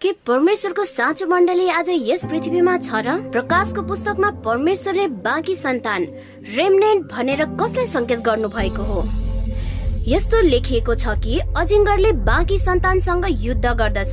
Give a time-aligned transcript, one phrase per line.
[0.00, 3.30] के परमेश्वरको साँचो मण्डली आज यस पृथ्वीमा छ र?
[3.30, 6.02] प्रकाशको पुस्तकमा परमेश्वरले बाँकी सन्तान
[6.56, 9.02] रेमनेन्ट भनेर कसलाई संकेत गर्नु भएको हो?
[10.06, 14.12] यस्तो लेखिएको छ कि अजिङ्गरले बाँकी सन्तानसँग युद्ध गर्दछ।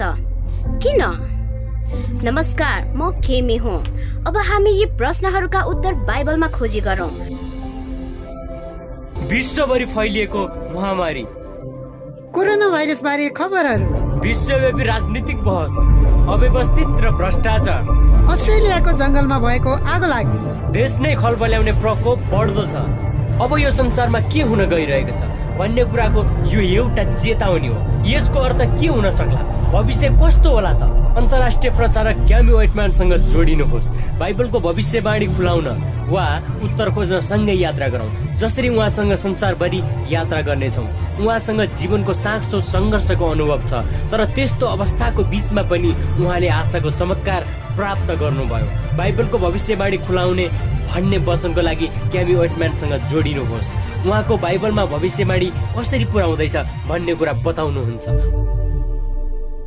[0.81, 1.01] किन?
[2.25, 3.77] नमस्कार म खेमी हुँ।
[4.25, 7.11] अब हामी यी प्रश्नहरूका उत्तर बाइबलमा खोजी गरौँ।
[9.29, 11.25] विश्वभरि फैलिएको महामारी।
[12.33, 15.73] कोरोना भाइरस बारे खबरहरू। विश्वव्यापी राजनीतिक बहस
[16.33, 17.81] अव्यवस्थित र भ्रष्टाचार।
[18.31, 20.37] अस्ट्रेलियाको जङ्गलमा भएको आगो लागि
[20.73, 22.75] देश नै खलबल्याउने प्रकोप बढ्दो छ।
[23.43, 25.21] अब यो संसारमा के हुन गइरहेको छ
[25.59, 29.41] भन्ने कुराको यो एउटा चेतावनी हो। यसको अर्थ के हुन सक्ला?
[29.75, 30.83] भविष्य कस्तो होला त?
[31.19, 33.87] अन्तर्राष्ट्रिय प्रचारक क्यामी वेटम्यानसँग जोडिनुहोस्।
[34.19, 35.67] बाइबलको भविष्यवाणी खुलाउन
[36.07, 36.25] वा
[36.63, 39.79] उत्तर खोज्न सँगै यात्रा गरौँ। जसरी उहाँसँग संसारभरि
[40.13, 40.87] यात्रा गर्नेछौँ।
[41.19, 45.91] उहाँसँग जीवनको साँचो सङ्घर्षको अनुभव छ। तर त्यस्तो अवस्थाको बिचमा पनि
[46.23, 47.41] उहाँले आशाको चमत्कार
[47.75, 50.47] प्राप्त गर्नुभयो। बाइबलको भविष्यवाणी खुलाउने
[50.87, 53.75] भन्ने वचनको लागि क्यामी वेटम्यानसँग जोडिनुहोस्।
[54.07, 56.55] उहाँको बाइबलमा भविष्यवाणी कसरी पुर्याउँदैछ
[56.87, 58.64] भन्ने कुरा बताउनुहुन्छ।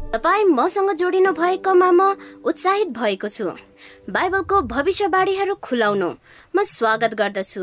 [0.08, 2.00] तपाईँ मसँग जोडिनु भएकोमा म
[2.40, 3.44] उत्साहित भएको छु।
[4.08, 6.08] बाइबलको भविष्यवाणीहरू खुलाउनु
[6.56, 7.60] म स्वागत गर्दछु।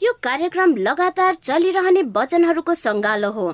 [0.00, 3.46] यो कार्यक्रम लगातार चलिरहने वचनहरूको सङ्गालो हो।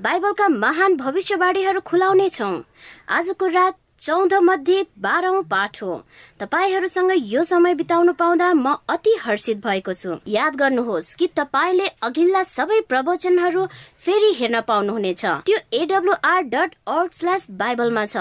[0.00, 2.64] बाइबलका महान भविष्यवाणीहरू खुलाउने छौँ।
[3.12, 5.96] आजको रात चौध मध्ये बाह्रौं पाठ हो।
[6.40, 12.42] तपाईँहरूसँग यो समय बिताउनु पाउँदा म अति हर्षित भएको छु। याद गर्नुहोस् कि तपाईँले अघिल्ला
[12.42, 13.66] सबै प्रवचनहरू
[14.02, 18.16] फेरि हेर्न पाउनुहुनेछ। त्यो एडब्लुआर डट अर्ग स्ल्यास बाइबलमा छ।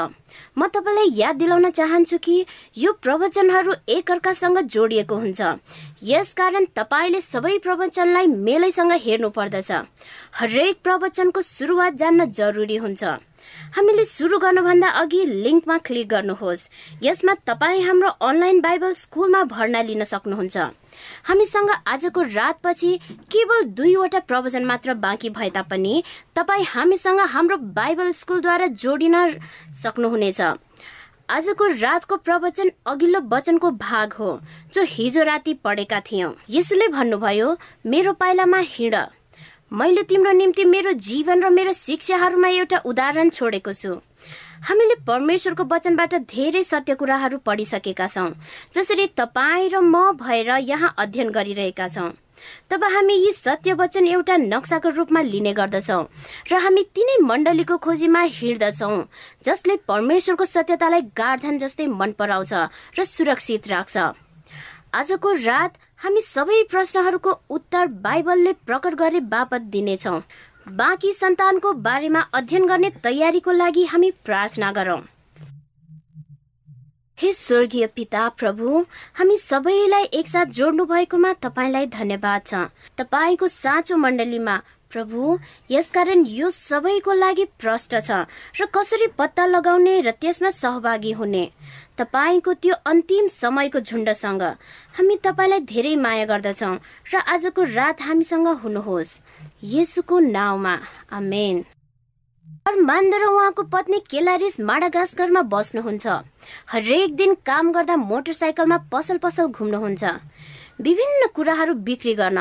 [0.54, 2.46] म तपाईँलाई याद दिलाउन चाहन्छु कि
[2.78, 5.42] यो प्रवचनहरू एकअर्कासँग जोडिएको हुन्छ।
[6.04, 9.72] यसकारण तपाईँले सबै प्रवचनलाई मेलैसँग हेर्नु पर्दछ।
[10.38, 13.04] हरेक प्रवचनको सुरुवात जान्न जरुरी हुन्छ।
[13.76, 16.68] हामीले सुरु गर्नुभन्दा अघि लिङ्कमा क्लिक गर्नुहोस्।
[17.04, 20.58] यसमा तपाईँ हाम्रो अनलाइन बाइबल स्कुलमा भर्ना लिन सक्नुहुन्छ।
[21.28, 22.92] हामीसँग आजको रातपछि
[23.32, 26.04] केवल दुईवटा प्रवचन मात्र बाँकी भए तापनि
[26.36, 29.16] तपाईँ हामीसँग हाम्रो बाइबल स्कुलद्वारा जोडिन
[29.84, 30.42] सक्नुहुनेछ।
[31.30, 34.30] आजको रातको प्रवचन अघिल्लो वचनको भाग हो
[34.74, 37.56] जो हिजो राति पढेका थियौँ। यसुले भन्नुभयो
[37.88, 38.96] मेरो पाइलामा हिँड।
[39.72, 43.94] मैले तिम्रो निम्ति मेरो जीवन र मेरो शिक्षाहरूमा एउटा उदाहरण छोडेको छु।
[44.68, 48.36] हामीले परमेश्वरको वचनबाट धेरै सत्य कुराहरू पढिसकेका छौँ
[48.76, 52.12] जसरी तपाईँ र म भएर यहाँ अध्ययन गरिरहेका छौँ।
[52.68, 56.04] तब हामी यी सत्य वचन एउटा नक्साको रूपमा लिने गर्दछौँ
[56.52, 59.08] र हामी तिनै मण्डलीको खोजीमा हिँड्दछौँ
[59.46, 62.54] जसले परमेश्वरको सत्यतालाई गार्धन जस्तै मन पराउँछ
[63.00, 63.98] र सुरक्षित राख्छ।
[64.92, 70.22] आजको रात हामी सबै प्रश्नहरूको उत्तर बाइबलले प्रकट गरे बापत दिनेछौँ।
[70.78, 75.02] बाँकी सन्तानको बारेमा अध्ययन गर्ने तयारीको लागि हामी प्रार्थना गरौँ।
[77.18, 78.82] हे स्वर्गीय पिता प्रभु
[79.16, 82.66] हामी सबैलाई एकसाथ जोड्नु भएकोमा तपाईँलाई धन्यवाद छ।
[82.98, 85.38] तपाईँको साँचो मण्डलीमा प्रभु
[85.72, 88.12] यसकारण यो सबैको लागि प्रष्ट छ
[88.60, 91.46] र कसरी पत्ता लगाउने र त्यसमा सहभागी हुने।
[91.98, 94.44] तपाईँको त्यो अन्तिम समयको झुन्डसँग
[94.98, 96.76] हामी तपाईँलाई धेरै माया गर्दछौँ
[97.14, 99.20] र आजको रात हामीसँग हुनुहोस्।
[99.74, 100.76] यसुको नाउँमा
[101.12, 101.64] आमेन।
[102.68, 106.06] अरमान्द र उहाँको पत्नी केलारिस माडागास्करमा बस्नुहुन्छ।
[106.72, 110.04] हरेक दिन काम गर्दा मोटरसाइकलमा पसल पसल घुम्नुहुन्छ।
[110.82, 112.40] विभिन्न कुराहरू बिक्री गर्न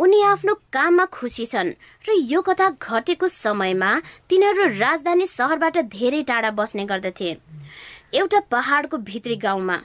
[0.00, 1.70] उनी आफ्नो काममा खुसी छन्
[2.08, 3.90] र यो कथा घटेको समयमा
[4.30, 7.30] तिनीहरू राजधानी सहरबाट धेरै टाढा बस्ने गर्दथे।
[8.14, 9.78] एउटा पहाडको भित्री गाउँमा।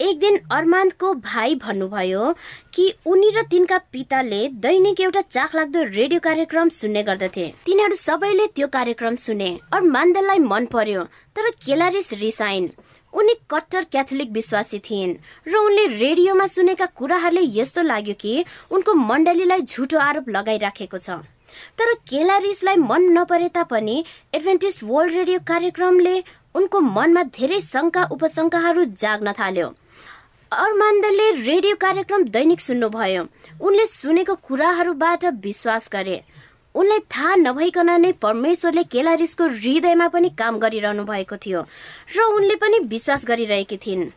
[0.00, 2.32] एक दिन अर्मान्दको भाइ भन्नुभयो
[2.74, 8.66] कि उनी र तिनका पिताले दैनिक एउटा चाखलाग्दो रेडियो कार्यक्रम सुन्ने गर्दथे। तिनीहरू सबैले त्यो
[8.68, 11.04] कार्यक्रम सुने। अर्मान्दलाई मन पर्यो
[11.36, 12.68] तर केलारिस रिसाइन्।
[13.16, 15.14] उनी कट्टर क्याथोलिक विश्वासी थिइन्
[15.48, 21.24] र उनले रेडियोमा सुनेका कुराहरूले यस्तो लाग्यो कि उनको मण्डलीलाई झुटो आरोप लगाइराखेको छ।
[21.78, 23.96] तर केलारिसलाई मन नपरे तापनि
[24.34, 26.14] एडभेन्टिस्ट वर्ल्ड रेडियो कार्यक्रमले
[26.54, 29.68] उनको मनमा धेरै शङ्का उपशङ्काहरू जाग्न थाल्यो।
[30.52, 33.22] अर्मान्दले रेडियो कार्यक्रम दैनिक सुन्नुभयो।
[33.60, 36.16] उनले सुनेको कुराहरूबाट विश्वास गरे।
[36.76, 41.60] उनलाई थाहा नभइकन नै परमेश्वरले केलारिसको हृदयमा पनि काम गरिरहनु भएको थियो
[42.16, 44.10] र उनले पनि विश्वास गरिरहेकी थिइन्।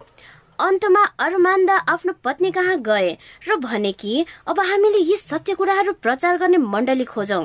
[0.60, 3.12] अन्तमा अरमान्दा आफ्नो पत्नी कहाँ गए
[3.48, 7.44] र भने कि अब हामीले यी सत्य कुराहरू प्रचार गर्ने मण्डली खोजौँ।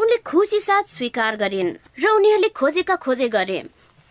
[0.00, 1.74] उनले खुसी साथ स्वीकार गरिन्
[2.04, 3.58] र उनीहरूले खोजेका खोजे गरे।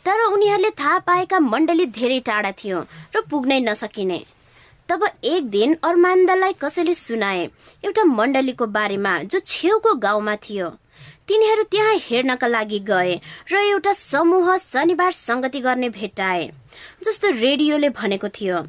[0.06, 2.80] तर उनीहरूले थाहा पाएका मण्डली धेरै टाढा थियो
[3.16, 4.20] र पुग्नै नसकिने।
[4.90, 7.44] तब एक दिन अर्मान्दलाई कसैले सुनाए
[7.86, 10.70] एउटा मण्डलीको बारेमा जो छेउको गाउँमा थियो।
[11.28, 13.16] तिनीहरू त्यहाँ हेर्नका लागि गए
[13.52, 16.50] र एउटा समूह शनिबार सङ्गति गर्ने भेट्टाए
[17.04, 18.60] जस्तो रेडियोले भनेको थियो।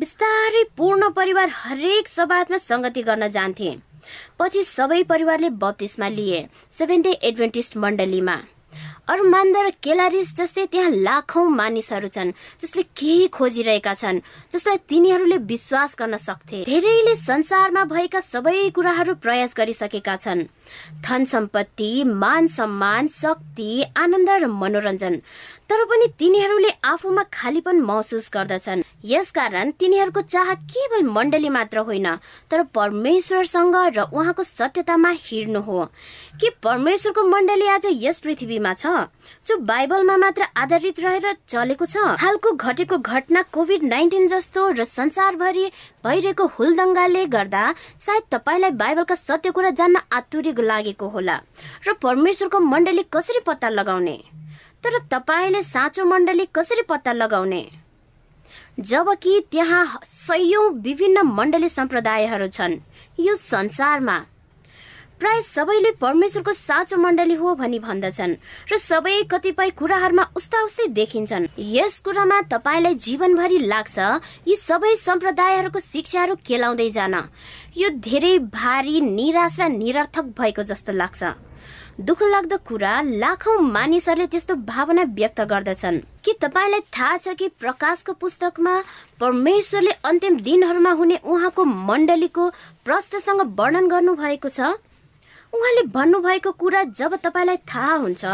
[0.00, 3.76] बिस्तारै पूर्ण परिवार हरेक सभामा सङ्गति गर्न जान्थे।
[4.38, 6.46] पछि सबै परिवारले बत्तिसमा लिए
[6.78, 8.36] सेभेन एडभेन्टिस्ट मण्डलीमा।
[9.08, 9.24] अरू
[9.62, 14.20] र केलारिस जस्तै त्यहाँ लाखौं मानिसहरू छन् जसले केही खोजिरहेका छन्
[14.52, 20.46] जसलाई तिनीहरूले विश्वास गर्न सक्थे। धेरैले संसारमा भएका सबै कुराहरू प्रयास गरिसकेका छन्।
[21.04, 25.14] धन सम्पत्ति मान सम्मान शक्ति आनन्द र मनोरञ्जन।
[25.70, 32.06] तर पनि तिनीहरूले आफूमा खालीपन महसुस गर्दछन्। यसकारण तिनीहरूको चाह केवल मण्डली मात्र होइन
[32.50, 35.84] तर परमेश्वरसँग र उहाँको सत्यतामा हिँड्नु हो।
[36.40, 38.86] के परमेश्वरको मण्डली आज यस पृथ्वीमा छ
[39.46, 41.96] जो बाइबलमा मात्र आधारित रहेर चलेको छ?
[42.20, 45.66] हालको घटेको घटना कोभिड नाइन्टिन जस्तो र संसारभरि
[46.04, 47.64] भइरहेको हुलदङ्गाले गर्दा
[47.98, 51.40] सायद तपाईँलाई बाइबलका सत्य कुरा जान्न आतुरी लागेको होला।
[51.88, 54.16] र परमेश्वरको मण्डली कसरी पत्ता लगाउने?
[54.84, 57.64] तर तपाईँले साँचो मण्डली कसरी पत्ता लगाउने?
[58.80, 62.78] जबकि त्यहाँ सयौं विभिन्न मण्डली सम्प्रदायहरू छन्
[63.20, 64.18] यो संसारमा।
[65.20, 68.34] प्राय सबैले परमेश्वरको साँचो मण्डली हो भनी भन्दछन्
[68.72, 73.98] र सबै कतिपय कुराहरूमा उस्ता उस्तै देखिन्छन्। यस कुरामा तपाईँलाई जीवनभरि लाग्छ
[74.48, 77.14] यी सबै सम्प्रदायहरूको शिक्षाहरू केलाउँदै जान।
[77.76, 81.22] यो धेरै भारी निराश र निरर्थक भएको जस्तो लाग्छ।
[82.00, 82.92] दुःख लाग्दो कुरा
[83.22, 88.74] लाखौं मानिसहरूले त्यस्तो भावना व्यक्त गर्दछन्। के तपाईँलाई थाहा छ कि प्रकाशको पुस्तकमा
[89.20, 92.48] परमेश्वरले अन्तिम दिनहरूमा हुने उहाँको मण्डलीको
[92.84, 94.74] प्रष्टसँग वर्णन गर्नु भएको छ?
[95.52, 98.24] उहाँले भन्नुभएको कुरा जब तपाईँलाई थाहा हुन्छ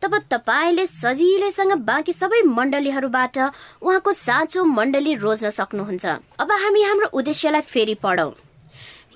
[0.00, 3.38] तब तपाईँले सजिलैसँग बाँकी सबै मण्डलीहरूबाट
[3.84, 6.06] उहाँको साँचो मण्डली रोज्न सक्नुहुन्छ।
[6.40, 8.32] अब हामी हाम्रो उद्देश्यलाई फेरि पढौँ।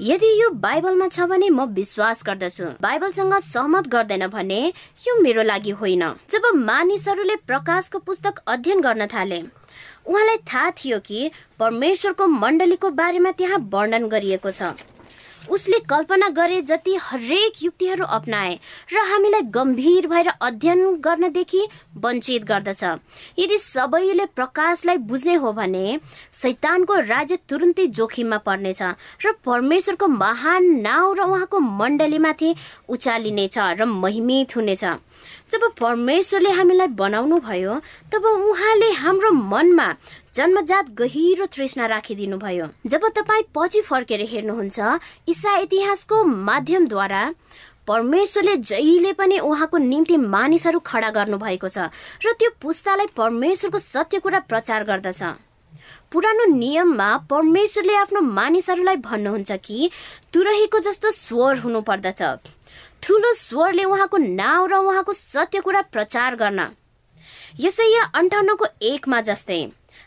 [0.01, 4.61] यदि यो बाइबलमा छ भने म विश्वास गर्दछु। बाइबलसँग सहमत गर्दैन भने
[5.07, 9.39] यो मेरो लागि होइन। जब मानिसहरूले प्रकाशको पुस्तक अध्ययन गर्न थाले
[10.07, 14.75] उहाँलाई थाहा थियो कि परमेश्वरको मण्डलीको बारेमा त्यहाँ वर्णन गरिएको छ।
[15.51, 18.55] उसले कल्पना गरे जति हरेक युक्तिहरू अप्नाए
[18.93, 21.67] र हामीलाई गम्भीर भएर अध्ययन गर्नदेखि
[22.05, 22.83] वञ्चित गर्दछ।
[23.39, 26.01] यदि सबैले प्रकाशलाई बुझ्ने हो भने
[26.33, 28.83] सैतानको राज्य तुरुन्तै जोखिममा पर्नेछ
[29.27, 32.55] र परमेश्वरको महान नाउँ र उहाँको मण्डलीमाथि
[32.89, 34.85] उचालिनेछ र महिमित हुनेछ।
[35.51, 37.75] जब परमेश्वरले हामीलाई बनाउनु भयो
[38.13, 39.89] तब उहाँले हाम्रो मनमा
[40.35, 44.79] जन्मजात गहिरो तृष्णा राखिदिनु भयो जब तपाईँ पछि फर्केर हेर्नुहुन्छ
[45.29, 47.23] इसा इतिहासको माध्यमद्वारा
[47.87, 51.79] परमेश्वरले जहिले पनि उहाँको निम्ति मानिसहरू खडा गर्नु भएको छ
[52.25, 55.23] र त्यो पुस्तालाई परमेश्वरको सत्य कुरा प्रचार गर्दछ।
[56.13, 59.91] पुरानो नियममा परमेश्वरले आफ्नो मानिसहरूलाई भन्नुहुन्छ कि
[60.33, 62.23] तुरहीको जस्तो स्वर हुनु पर्दछ
[63.03, 66.61] ठुलो स्वरले उहाँको नाउँ र उहाँको सत्य कुरा प्रचार गर्न।
[67.61, 69.63] यसै अन्ठाउन्नको एकमा जस्तै।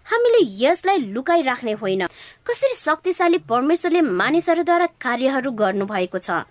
[0.08, 2.06] हामीले यसलाई लुकाइराख्ने होइन।
[2.48, 6.44] कसरी शक्तिशाली परमेश्वरले मानिसहरूद्वारा कार्यहरू गर्नु भएको छ?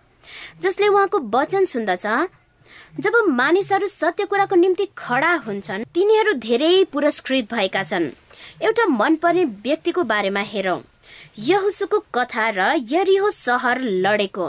[0.60, 2.06] जसले उहाँको वचन सुन्दछ।
[3.00, 8.10] जब मानिसहरू सत्य कुराको निम्ति खडा हुन्छन् तिनीहरू धेरै पुरस्कृत भएका छन्।
[8.62, 10.80] एउटा मनपर्ने व्यक्तिको बारेमा हेरौँ।
[11.38, 12.60] यहुसुको कथा र
[12.92, 14.48] यरिहो सहर लडेको।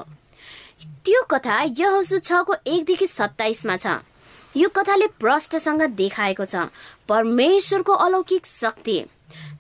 [1.06, 3.88] त्यो कथा यहोसु छको एकदेखि सत्ताइसमा छ।
[4.58, 6.70] यो कथाले प्रष्टसँग देखाएको छ।
[7.10, 9.04] परमेश्वरको अलौकिक शक्ति।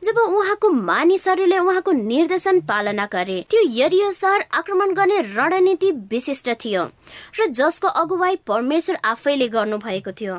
[0.03, 6.83] जब उहाँको मानिसहरूले उहाँको निर्देशन पालना गरे त्यो यरियो सहर आक्रमण गर्ने रणनीति विशिष्ट थियो
[7.39, 10.37] र जसको अगुवाई परमेश्वर आफैले गर्नु भएको थियो।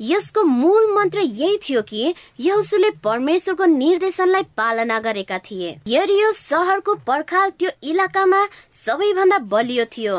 [0.00, 7.50] यसको मूल मन्त्र यही थियो कि यहुसुले परमेश्वरको निर्देशनलाई पालना गरेका थिए। यरियो सहरको पर्खाल
[7.50, 10.16] त्यो इलाकामा सबैभन्दा बलियो थियो।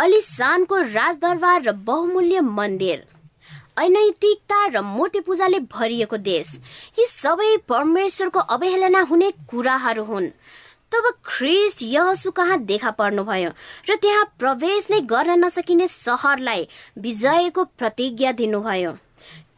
[0.00, 3.04] अलिसानको राजदरबार र बहुमूल्य मन्दिर
[3.78, 6.48] अनैतिकता र मूर्ति पूजाले भरिएको देश।
[6.98, 10.28] यी सबै परमेश्वरको अवहेलना हुने कुराहरू हुन्।
[10.92, 13.50] तब ख्रिस्ट यहसु कहाँ देखा पर्नुभयो
[13.88, 16.68] र त्यहाँ प्रवेश नै गर्न नसकिने सहरलाई
[16.98, 18.92] विजयको प्रतिज्ञा दिनुभयो?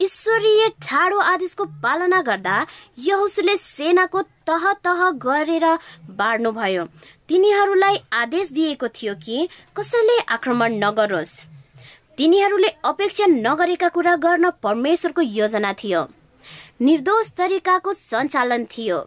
[0.03, 2.55] ईश्वरीय ठाडो आदेशको पालना गर्दा
[2.99, 5.67] यहुसुले सेनाको तह तह गरेर
[6.11, 6.85] बाँड्नुभयो।
[7.29, 11.41] तिनीहरूलाई आदेश दिएको थियो कि कसैले आक्रमण नगरोस्।
[12.19, 16.03] तिनीहरूले अपेक्षा नगरेका कुरा गर्न परमेश्वरको योजना थियो।
[16.81, 18.99] निर्दोष तरिकाको सञ्चालन थियो।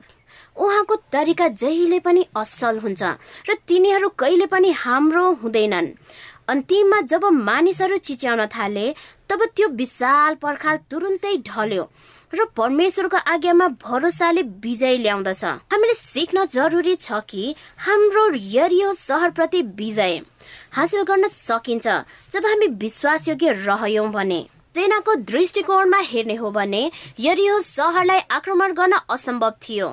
[0.58, 3.04] उहाँको तरिका जहिले पनि असल हुन्छ
[3.50, 5.88] र तिनीहरू कहिले पनि हाम्रो हुँदैनन्।
[6.50, 8.86] अन्तिममा जब मानिसहरू चिच्याउन थाले
[9.30, 11.84] तब त्यो विशाल पर्खाल तुरुन्तै ढल्यो
[12.34, 17.56] र परमेश्वरको आज्ञामा भरोसाले विजय ल्याउँदछ। हामीले सिक्न जरुरी छ कि
[17.86, 20.20] हाम्रो यरियो सहरप्रति विजय
[20.76, 21.88] हासिल गर्न सकिन्छ।
[22.32, 24.42] जब हामी विश्वासयोग्य रहयौं भने
[24.76, 26.82] सेनाको दृष्टिकोणमा हेर्ने हो भने
[27.20, 29.88] यरियो सहरलाई आक्रमण गर्न असम्भव थियो।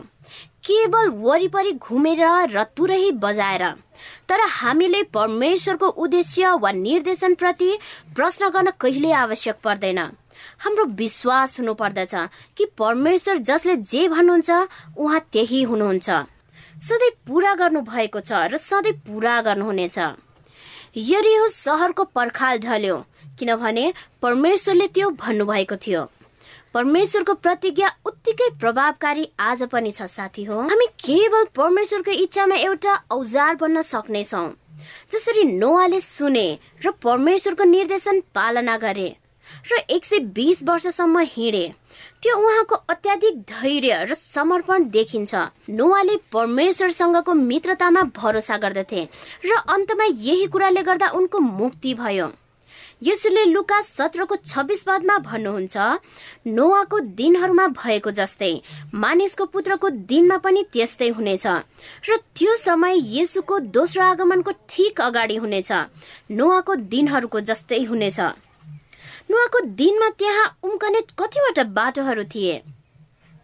[0.67, 2.21] केवल वरिपरि घुमेर
[2.53, 3.64] र तुरै बजाएर
[4.29, 7.71] तर हामीले परमेश्वरको उद्देश्य वा निर्देशन प्रति
[8.17, 9.99] प्रश्न गर्न कहिले आवश्यक पर्दैन।
[10.59, 12.15] हाम्रो विश्वास हुनु पर्दछ
[12.57, 14.51] कि परमेश्वर जसले जे भन्नुहुन्छ
[14.97, 16.11] उहाँ त्यही हुनुहुन्छ।
[16.85, 19.99] सधैँ पुरा गर्नु भएको छ र सधैँ पुरा गर्नुहुनेछ।
[20.97, 22.97] यरियो सहरको पर्खाल ढल्यो
[23.39, 26.03] किनभने परमेश्वरले त्यो भन्नुभएको थियो।
[26.75, 33.54] परमेश्वरको प्रतिज्ञा उत्तिकै प्रभावकारी आज पनि छ साथी हो। हामी केवल परमेश्वरको इच्छामा एउटा औजार
[33.54, 34.43] बन्न सक्नेछौ।
[35.12, 36.47] जसरी नोवाले सुने
[36.85, 39.07] र परमेश्वरको निर्देशन पालना गरे
[39.71, 41.64] र एक सय बिस वर्षसम्म हिँडे
[42.23, 45.35] त्यो उहाँको अत्याधिक धैर्य र समर्पण देखिन्छ।
[45.71, 49.09] नोवाले परमेश्वरसँगको मित्रतामा भरोसा गर्दथे
[49.47, 52.33] र अन्तमा यही कुराले गर्दा उनको मुक्ति भयो।
[53.03, 55.77] यसुले लुका सत्रको छब्बिस पदमा भन्नुहुन्छ
[56.47, 58.53] नोवाको दिनहरूमा भएको जस्तै
[58.95, 61.47] मानिसको पुत्रको दिनमा पनि त्यस्तै हुनेछ
[62.11, 65.73] र त्यो समय यसुको दोस्रो आगमनको ठिक अगाडि हुनेछ
[66.31, 68.21] नोवाको दिनहरूको जस्तै हुनेछ।
[69.31, 72.59] नुहाको दिनमा त्यहाँ उम्कने कतिवटा बाटोहरू थिए।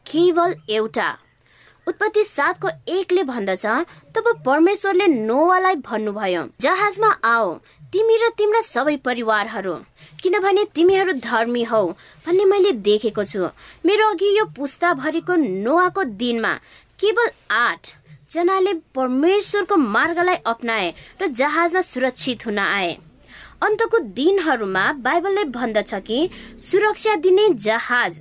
[0.06, 1.08] केवल एउटा।
[1.86, 3.66] उत्पत्ति सातको एकले भन्दछ
[4.14, 7.54] तब परमेश्वरले नोवालाई भन्नुभयो जहाजमा आओ
[7.92, 9.74] तिमी र तिम्रा सबै परिवारहरू।
[10.22, 11.86] किनभने तिमीहरू धर्मी हौ
[12.26, 13.48] भन्ने मैले देखेको छु।
[13.86, 16.52] मेरो अघि यो पुस्ताभरिको नोवाको दिनमा
[16.98, 17.92] केवल आठ
[18.30, 22.92] जनाले परमेश्वरको मार्गलाई अप्नाए र जहाजमा सुरक्षित हुन आए।
[23.62, 26.18] अन्तको दिनहरूमा बाइबलले भन्दछ कि
[26.60, 28.20] सुरक्षा दिने जहाज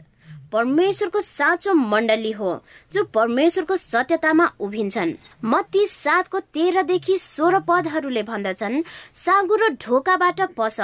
[0.53, 2.51] परमेश्वरको साँचो मण्डली हो
[2.93, 5.13] जो परमेश्वरको सत्यतामा उभिन्छन्।
[5.45, 8.81] मत्ती सातको तेह्रदेखि सोह्र पदहरूले भन्दछन्
[9.15, 10.77] सागु र ढोकाबाट पस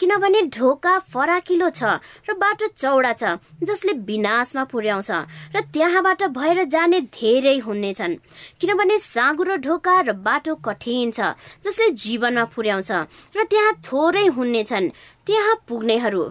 [0.00, 5.10] किनभने ढोका फराकिलो छ र बाटो चौडा छ जसले विनाशमा पुर्याउँछ
[5.56, 8.18] र त्यहाँबाट भएर जाने धेरै हुनेछन्।
[8.60, 12.90] किनभने सागु र ढोका र बाटो कठिन छ जसले जीवनमा पुर्याउँछ
[13.36, 14.90] र त्यहाँ थोरै हुनेछन्
[15.26, 16.24] त्यहाँ पुग्नेहरू।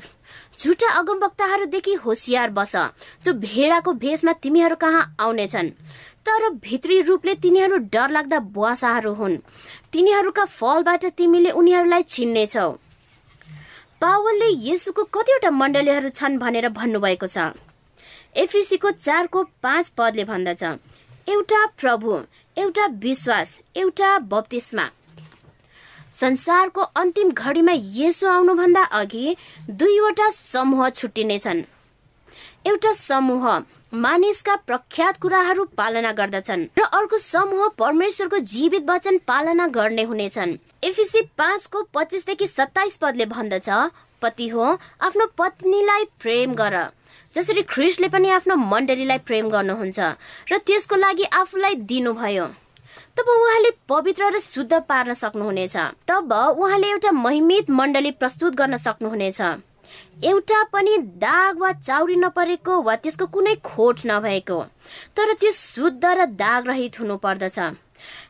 [0.59, 2.75] झुटा अगमवक्ताहरूदेखि होसियार बस
[3.23, 5.69] जो भेडाको भेषमा तिमीहरू कहाँ आउनेछन्?
[6.25, 9.37] तर भित्री रूपले तिनीहरू डरलाग्दा बुवासाहरू हुन्।
[9.93, 12.69] तिनीहरूका फलबाट तिमीले उनीहरूलाई चिन्नेछौ
[14.01, 17.37] पावलले यसुको कतिवटा मण्डलीहरू छन् भनेर भन्नुभएको छ।
[18.35, 20.63] एफिसीको चारको पाँच पदले भन्दछ।
[21.27, 22.19] एउटा प्रभु
[22.57, 24.85] एउटा विश्वास एउटा बप्तिस्मा।
[26.19, 29.35] संसारको अन्तिम घडीमा यसो आउनुभन्दा अघि
[29.81, 31.61] दुईवटा समूह छुट्टिनेछन्
[32.67, 33.45] एउटा समूह
[33.93, 41.21] मानिसका प्रख्यात कुराहरू पालना गर्दछन् र अर्को समूह परमेश्वरको जीवित वचन पालना गर्ने हुनेछन् एफिसी
[41.37, 43.69] पाँचको पच्चिसदेखि सत्ताइस पदले भन्दछ
[44.21, 44.65] पति हो
[45.01, 46.77] आफ्नो पत्नीलाई प्रेम गर।
[47.33, 49.99] जसरी ख्रिस्टले पनि आफ्नो मण्डलीलाई प्रेम गर्नुहुन्छ
[50.51, 52.47] र त्यसको लागि आफूलाई दिनुभयो।
[53.17, 55.75] तब उहाँले पवित्र र शुद्ध पार्न सक्नुहुनेछ।
[56.07, 59.41] तब उहाँले एउटा महिमित मण्डली प्रस्तुत गर्न सक्नुहुनेछ।
[60.23, 64.61] एउटा पनि दाग वा चाउरी नपरेको वा त्यसको कुनै खोट नभएको।
[65.15, 67.59] तर त्यो शुद्ध र दाग रहित हुनु पर्दछ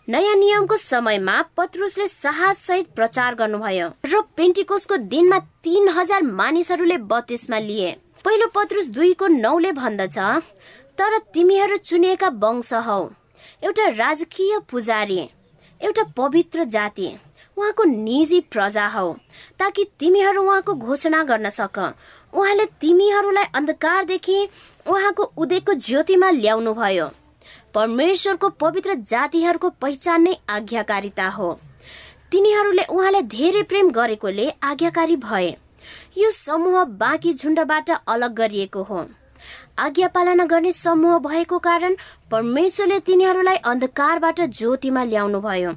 [0.10, 7.60] नयाँ नियमको समयमा पत्रुसले साहस सहित प्रचार गर्नुभयो र पेन्टिकोसको दिनमा तीन हजार मानिसहरूले बत्तिसमा
[7.60, 7.92] लिए।
[8.26, 10.18] पहिलो पत्रुस दुईको नौले भन्दछ
[10.98, 13.02] तर तिमीहरू चुनिएका वंश हौ।
[13.64, 15.18] एउटा राजकीय पुजारी
[15.82, 17.08] एउटा पवित्र जाति
[17.58, 19.12] उहाँको निजी प्रजा हौ
[19.60, 21.80] ताकि तिमीहरू उहाँको घोषणा गर्न सक।
[22.34, 24.38] उहाँले तिमीहरूलाई अन्धकारदेखि
[24.88, 27.10] उहाँको उदयको ज्योतिमा ल्याउनु भयो।
[27.74, 31.54] परमेश्वरको पवित्र जातिहरूको पहिचान नै आज्ञाकारिता हो।
[32.32, 35.50] तिनीहरूले उहाँलाई धेरै प्रेम गरेकोले आज्ञाकारी भए।
[36.18, 39.06] यो समूह बाँकी झुण्डबाट अलग गरिएको हो।
[39.86, 41.96] आज्ञा पालना गर्ने समूह भएको कारण
[42.32, 45.72] परमेश्वरले तिनीहरूलाई अन्धकारबाट ज्योतिमा ल्याउनु भयो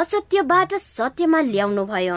[0.00, 2.16] असत्यबाट सत्यमा ल्याउनु भयो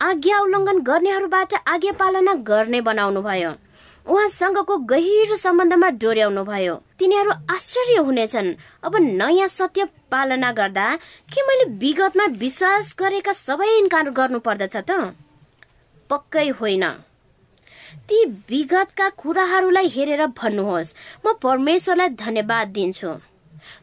[0.00, 3.52] आज्ञा उल्लङ्घन गर्नेहरूबाट आज्ञा पालना गर्ने बनाउनु भयो
[4.06, 8.48] उहाँसँगको गहिरो सम्बन्धमा डोर्याउनु भयो तिनीहरू आश्चर्य हुनेछन्।
[8.82, 10.86] अब नयाँ सत्य पालना गर्दा
[11.32, 15.14] के मैले विगतमा विश्वास गरेका सबै इन्कार गर्नु पर्दछ त?
[16.10, 16.84] पक्कै होइन।
[18.08, 20.94] ती विगतका कुराहरूलाई हेरेर भन्नुहोस्।
[21.26, 23.08] म परमेश्वरलाई धन्यवाद दिन्छु।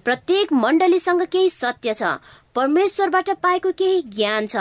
[0.06, 2.04] प्रत्येक मण्डलीसँग केही सत्य छ।
[2.56, 4.56] परमेश्वरबाट पाएको केही ज्ञान छ।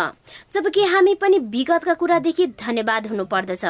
[0.52, 3.64] जबकि हामी पनि विगतका कुरादेखि धन्यवाद हुनुपर्दछ।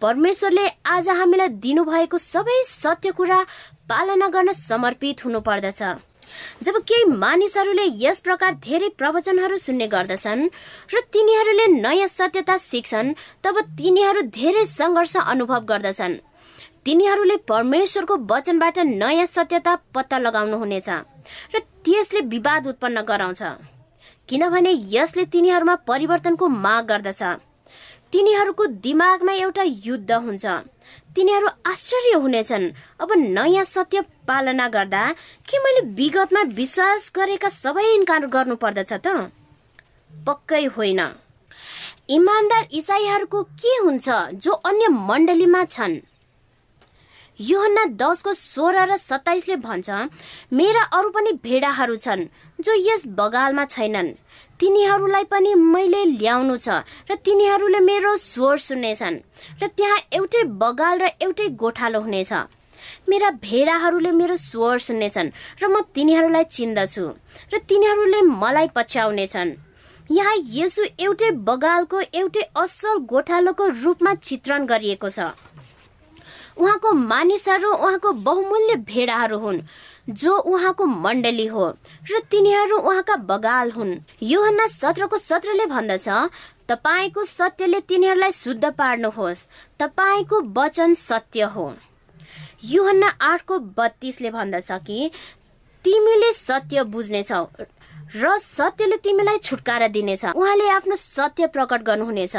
[0.00, 3.40] परमेश्वरले आज हामीलाई दिनुभएको सबै सत्य कुरा
[3.88, 5.82] पालना गर्न समर्पित हुनुपर्दछ।
[6.62, 10.42] जब केही मानिसहरूले यस प्रकार धेरै प्रवचनहरू सुन्ने गर्दछन्
[10.94, 13.14] र तिनीहरूले नयाँ सत्यता सिक्छन्
[13.44, 16.20] तब तिनीहरू धेरै सङ्घर्ष अनुभव गर्दछन्।
[16.84, 23.42] तिनीहरूले परमेश्वरको वचनबाट नयाँ सत्यता पत्ता लगाउनु हुनेछ र त्यसले विवाद उत्पन्न गराउँछ।
[24.28, 27.22] किनभने यसले तिनीहरूमा परिवर्तनको माग गर्दछ।
[28.16, 30.44] तिनीहरूको दिमागमा एउटा युद्ध हुन्छ।
[31.16, 32.64] तिनीहरू आश्चर्य हुनेछन्।
[33.00, 35.02] अब नयाँ सत्य पालना गर्दा
[35.44, 39.28] के मैले विगतमा विश्वास गरेका सबै इन्कार गर्नु पर्दछ त?
[40.26, 41.00] पक्कै होइन।
[42.08, 44.08] इमान्दार इसाईहरूको के हुन्छ
[44.40, 46.00] जो अन्य मण्डलीमा छन्?
[47.40, 49.88] योहन्ना दसको सोह्र र सत्ताइसले भन्छ
[50.52, 52.28] मेरा अरू पनि भेडाहरू छन्
[52.60, 54.08] जो यस बगालमा छैनन्।
[54.60, 56.68] तिनीहरूलाई पनि मैले ल्याउनु छ
[57.10, 59.16] र तिनीहरूले मेरो स्वर सुन्नेछन्
[59.60, 62.32] र त्यहाँ एउटै बगाल र एउटै गोठालो हुनेछ।
[63.08, 67.04] मेरा भेडाहरूले मेरो स्वर सुन्नेछन् र म तिनीहरूलाई चिन्दछु
[67.52, 69.50] र तिनीहरूले मलाई पछ्याउनेछन्।
[70.10, 75.18] यहाँ यसो एउटै बगालको एउटै असल गोठालोको रूपमा चित्रण गरिएको छ।
[76.56, 79.58] उहाँको मानिसहरू उहाँको बहुमूल्य भेडाहरू हुन्।
[80.08, 81.66] जो उहाँको मण्डली हो
[82.10, 86.08] र तिनीहरू उहाँका बगाल हुन्। योहन्ना सत्रको सत्रले भन्दछ
[86.68, 89.46] तपाईँको सत्यले तिनीहरूलाई शुद्ध पार्नुहोस्
[89.80, 91.72] तपाईँको वचन सत्य हो।
[92.64, 95.10] युहन्ना आठको बत्तीसले भन्दछ कि
[95.84, 97.44] तिमीले सत्य बुझ्नेछौ
[98.16, 102.36] र सत्यले तिमीलाई छुटकारा दिनेछ। उहाँले आफ्नो सत्य प्रकट गर्नुहुनेछ।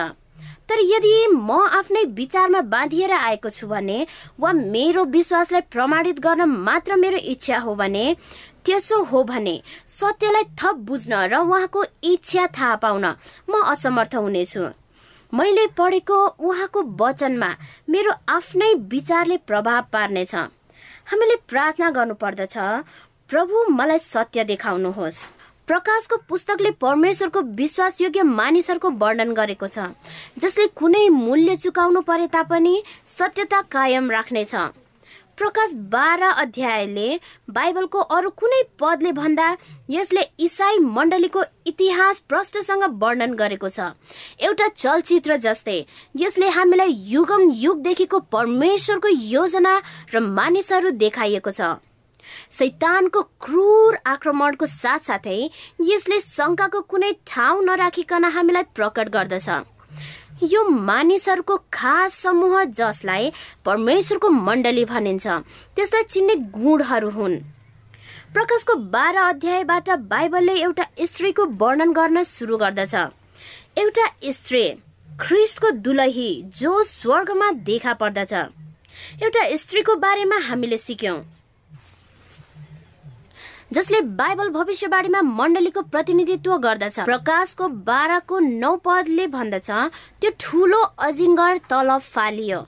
[0.69, 4.05] तर यदि म आफ्नै विचारमा बाँधिएर आएको छु भने
[4.39, 8.05] वा मेरो विश्वासलाई प्रमाणित गर्न मात्र मेरो इच्छा हो भने
[8.65, 9.55] त्यसो हो भने
[9.88, 13.05] सत्यलाई थप बुझ्न र उहाँको इच्छा थाहा पाउन
[13.50, 14.63] म असमर्थ हुनेछु।
[15.33, 17.50] मैले पढेको उहाँको वचनमा
[17.89, 20.36] मेरो आफ्नै विचारले प्रभाव पार्नेछ।
[21.09, 22.55] हामीले प्रार्थना गर्नुपर्दछ
[23.29, 25.17] प्रभु मलाई सत्य देखाउनुहोस्।
[25.67, 29.88] प्रकाशको पुस्तकले परमेश्वरको विश्वासयोग्य मानिसहरूको वर्णन गरेको छ
[30.39, 34.53] जसले कुनै मूल्य चुकाउनु परे तापनि सत्यता कायम राख्नेछ।
[35.38, 37.09] प्रकाश बाह्र अध्यायले
[37.51, 39.48] बाइबलको अरू कुनै पदले भन्दा
[39.89, 43.92] यसले इसाई मण्डलीको इतिहास प्रष्टसँग वर्णन गरेको छ।
[44.42, 45.77] एउटा चलचित्र जस्तै
[46.15, 49.75] यसले हामीलाई युगम युगदेखिको परमेश्वरको योजना
[50.13, 51.75] र मानिसहरू देखाइएको छ।
[52.57, 55.40] सैतानको क्रूर आक्रमणको साथसाथै
[55.85, 59.50] यसले शङ्काको कुनै ठाउँ नराखिकन हामीलाई प्रकट गर्दछ।
[60.44, 63.31] यो मानिसहरूको खास समूह जसलाई
[63.66, 67.37] परमेश्वरको मण्डली भनिन्छ त्यसलाई चिन्ने गुणहरू हुन्।
[68.33, 72.94] प्रकाशको बाह्र अध्यायबाट बाइबलले एउटा स्त्रीको वर्णन गर्न सुरु गर्दछ।
[73.77, 74.63] एउटा स्त्री
[75.22, 78.33] ख्रिस्टको दुलही जो स्वर्गमा देखा पर्दछ।
[79.24, 81.18] एउटा स्त्रीको बारेमा हामीले सिक्यौँ।
[83.72, 89.70] जसले बाइबल भविष्यवाणीमा मण्डलीको प्रतिनिधित्व गर्दछ प्रकाशको बाह्रको नौ पदले भन्दछ
[90.22, 92.62] त्यो ठुलो अजिङ्गर तल फालियो।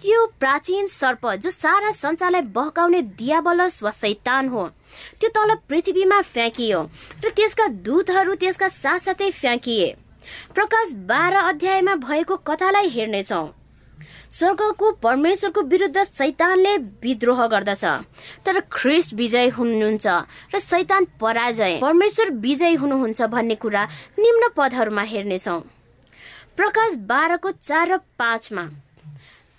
[0.00, 4.66] त्यो प्राचीन सर्प जो सारा संसारलाई बहकाउने दियाबलस वा सैतान हो
[5.20, 6.82] त्यो तल पृथ्वीमा फ्याँकियो
[7.24, 9.94] र त्यसका दूतहरू त्यसका साथसाथै फ्याँकिए।
[10.54, 13.46] प्रकाश बाह्र अध्यायमा भएको कथालाई हेर्नेछौँ।
[14.30, 17.84] स्वर्गको परमेश्वरको विरुद्ध सैतानले विद्रोह गर्दछ।
[18.44, 20.06] तर ख्रिस्ट विजय हुनुहुन्छ
[20.54, 23.84] र सैतान पराजय। परमेश्वर विजय हुनुहुन्छ भन्ने कुरा
[24.18, 25.58] निम्न पदहरूमा हेर्नेछौ।
[26.56, 28.64] प्रकाश बाह्रको चार र पाँचमा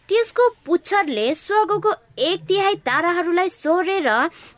[0.10, 4.10] त्यसको पुच्छरले स्वर्गको एक तिहाई ताराहरूलाई सोरेर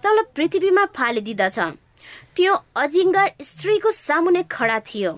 [0.03, 1.59] तल पृथ्वीमा फालिदिँदछ।
[2.35, 5.11] त्यो अजिङ्गर स्त्रीको सामुने खडा थियो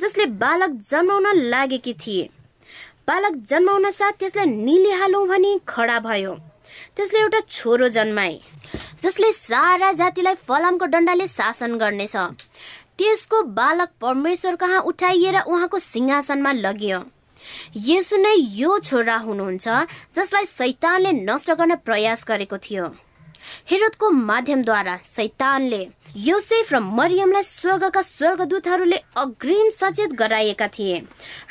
[0.00, 2.28] जसले बालक जन्माउन लागेकी थिए।
[3.08, 6.32] बालक जन्माउन साथ त्यसलाई निलिहालौँ भनी खडा भयो।
[6.96, 8.34] त्यसले एउटा छोरो जन्माए
[9.02, 12.16] जसले सारा जातिलाई फलामको डन्डाले शासन गर्नेछ।
[12.98, 17.00] त्यसको बालक परमेश्वर कहाँ उठाइएर उहाँको सिंहासनमा लगियो?
[17.88, 19.66] यसो नै यो छोरा हुनुहुन्छ
[20.16, 22.86] जसलाई सैतानले नष्ट गर्न प्रयास गरेको थियो।
[23.68, 25.80] हेरोदको माध्यमद्वारा सैतानले
[26.16, 31.00] योसेफ र मरियमलाई स्वर्गका स्वर्गदूतहरूले अग्रिम सचेत गराएका थिए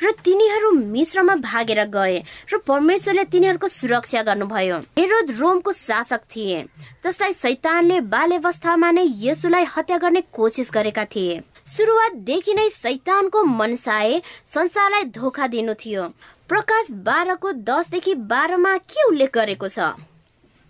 [0.04, 2.16] र तिनीहरू मिश्रमा भागेर गए
[2.54, 6.64] र परमेश्वरले तिनीहरूको सुरक्षा गर्नुभयो। हेरोद रोमको शासक थिए
[7.06, 15.04] जसलाई सैतानले बाल्यावस्थामा नै यसुलाई हत्या गर्ने कोसिस गरेका थिए। सुरुवातदेखि नै सैतानको मनसाए संसारलाई
[15.14, 16.08] धोका दिनु थियो।
[16.50, 19.94] प्रकाश बाह्रको दसदेखि बाह्रमा के उल्लेख गरेको छ?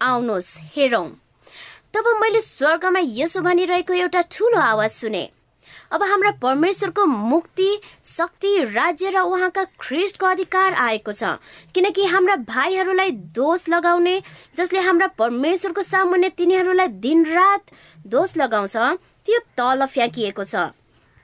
[0.02, 1.08] आउनुहोस् हेरौँ।
[1.98, 5.22] तब मैले स्वर्गमा यसो भनिरहेको एउटा ठुलो आवाज सुने।
[5.92, 7.70] अब हाम्रा परमेश्वरको मुक्ति
[8.06, 11.24] शक्ति राज्य र उहाँका ख्रिस्टको अधिकार आएको छ।
[11.74, 14.22] किनकि हाम्रा भाइहरूलाई दोष लगाउने
[14.58, 17.74] जसले हाम्रा परमेश्वरको सामुन्ने तिनीहरूलाई दिनरात
[18.06, 20.70] दोष लगाउँछ त्यो तल फ्याँकिएको छ।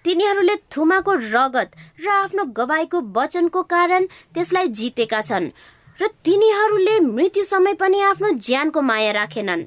[0.05, 5.53] तिनीहरूले थुमाको रगत र आफ्नो गवाईको वचनको कारण त्यसलाई जितेका छन्
[6.01, 9.65] र तिनीहरूले मृत्यु समय पनि आफ्नो ज्यानको माया राखेनन्।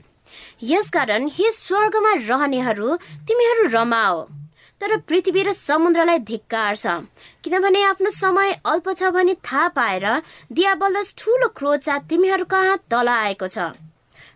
[0.62, 2.96] यसकारण हे स्वर्गमा रहनेहरू
[3.28, 4.26] तिमीहरू रमाओ।
[4.80, 6.86] तर पृथ्वी र समुद्रलाई धिक्कार छ।
[7.44, 10.04] किनभने आफ्नो समय अल्प छ भनी थाहा पाएर
[10.52, 13.72] दियाबलस ठुलो क्रोध तिमीहरू कहाँ तल आएको छ?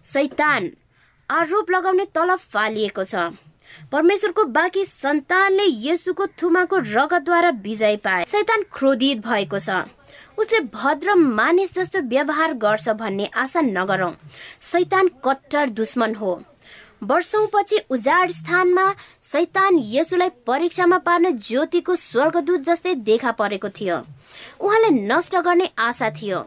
[0.05, 0.71] सैतान
[1.31, 3.15] आरोप लगाउने तलब फालिएको छ।
[3.93, 9.85] परमेश्वरको बाँकी सन्तानले यसुको थुमाको रगतद्वारा विजय पाए। सैतान क्रोधित भएको छ।
[10.41, 14.13] उसले भद्र मानिस जस्तो व्यवहार गर्छ भन्ने आशा नगरौँ।
[14.63, 16.41] सैतान कट्टर दुश्मन हो।
[17.03, 18.85] वर्षौपछि उजाड स्थानमा
[19.23, 23.97] सैतान यसुलाई परीक्षामा पार्न ज्योतिको स्वर्गदूत जस्तै देखा परेको थियो।
[24.61, 26.45] उहाँलाई नष्ट गर्ने आशा थियो।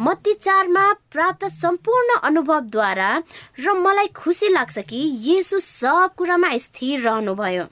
[0.00, 3.10] मत्ती चारमा प्राप्त सम्पूर्ण अनुभवद्वारा
[3.60, 7.64] र मलाई खुसी लाग्छ कि यसु सब कुरामा स्थिर रहनुभयो।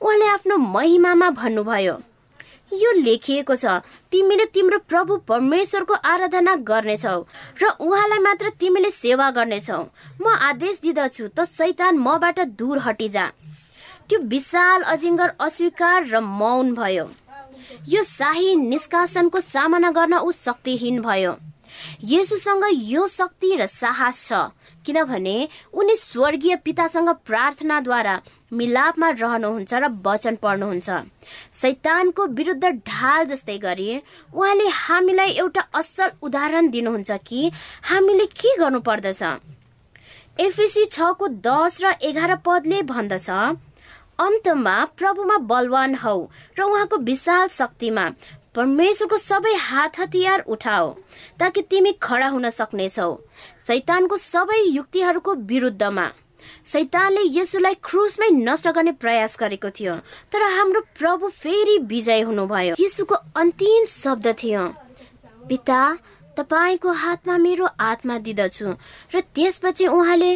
[0.00, 1.94] उहाँले आफ्नो महिमामा भन्नुभयो
[2.72, 3.80] यो लेखिएको छ।
[4.12, 7.18] तिमीले तिम्रो प्रभु परमेश्वरको आराधना गर्नेछौ
[7.62, 9.80] र उहाँलाई मात्र तिमीले सेवा गर्नेछौ।
[10.20, 13.26] म आदेश दिँदछु त सैतान मबाट दूर हटिजा।
[14.08, 17.08] त्यो विशाल अजिङ्गर अस्वीकार र मौन भयो।
[17.88, 21.32] यो शाही निष्कासनको सामना गर्न ऊ शक्तिहीन भयो।
[22.02, 24.32] येसुसँग यो शक्ति र साहस छ।
[24.86, 25.36] किनभने
[25.72, 28.20] उनी स्वर्गीय पितासँग प्रार्थनाद्वारा
[28.52, 30.90] मिलापमा रहनुहुन्छ र वचन पढ्नुहुन्छ।
[31.54, 33.88] सैतानको विरुद्ध ढाल जस्तै गरी
[34.34, 37.50] उहाँले हामीलाई एउटा असल उदाहरण दिनुहुन्छ कि
[37.90, 39.22] हामीले के गर्नु पर्दछ
[40.40, 43.30] एफएसी छको दस र एघार पदले भन्दछ
[44.20, 46.18] अन्तमा प्रभुमा बलवान हौ
[46.58, 48.04] र उहाँको विशाल शक्तिमा
[48.54, 50.88] परमेश्वरको सबै हात हतियार उठाओ
[51.40, 53.10] ताकि तिमी खडा हुन सक्नेछौ।
[53.66, 56.06] सैतानको सबै युक्तिहरूको विरुद्धमा।
[56.64, 59.94] सैतानले यसुलाई क्रुसमै नष्ट गर्ने प्रयास गरेको थियो
[60.32, 64.64] तर हाम्रो प्रभु फेरि विजय हुनुभयो। यसुको अन्तिम शब्द थियो
[65.48, 65.80] पिता
[66.36, 68.68] तपाईँको हातमा मेरो आत्मा दिदछु
[69.14, 70.30] र त्यसपछि उहाँले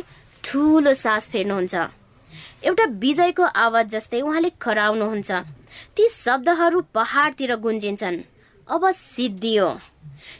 [0.45, 1.75] ठुलो सास फेर्नुहुन्छ।
[2.65, 5.31] एउटा विजयको आवाज जस्तै उहाँले खराउनुहुन्छ
[5.97, 8.23] ती शब्दहरू पहाडतिर गुन्जिन्छन्।
[8.69, 9.69] अब सिद्धियो।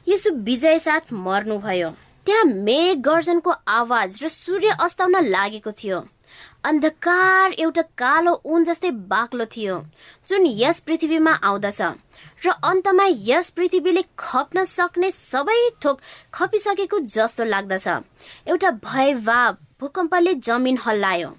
[0.09, 1.91] यसो विजय साथ मर्नुभयो।
[2.27, 5.99] त्यहाँ मेघ गर्जनको आवाज र सूर्य अस्ताउन लागेको थियो।
[6.65, 9.75] अन्धकार एउटा कालो ऊन जस्तै बाक्लो थियो
[10.29, 11.81] जुन यस पृथ्वीमा आउँदछ
[12.45, 16.01] र अन्तमा यस पृथ्वीले खप्न सक्ने सबै थोक
[16.35, 17.87] खपिसकेको जस्तो लाग्दछ।
[18.49, 21.31] एउटा भयभाव भूकम्पले जमिन हल्लायो।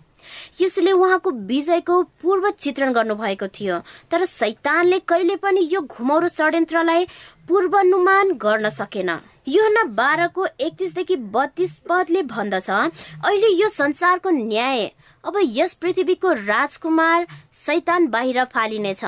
[0.61, 3.79] यसले उहाँको विजयको पूर्व चित्रण गर्नुभएको थियो।
[4.11, 7.05] तर सैतानले कहिले पनि यो घुमौरो षड्यन्त्रलाई
[7.47, 9.09] पूर्वानुमान गर्न सकेन।
[9.47, 14.91] यो न बाह्रको एकतिसदेखि बत्तीस पदले भन्दछ अहिले यो संसारको न्याय
[15.23, 19.03] अब यस पृथ्वीको राजकुमार सैतान बाहिर फालिनेछ।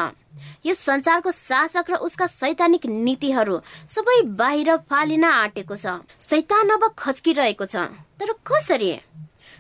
[0.65, 7.65] यस संसारको शासक र उसका सैद्धान्तिक नीतिहरू सबै बाहिर फालिन आँटेको छ। सैतान अब खच्किरहेको
[7.65, 7.75] छ।
[8.19, 8.91] तर कसरी?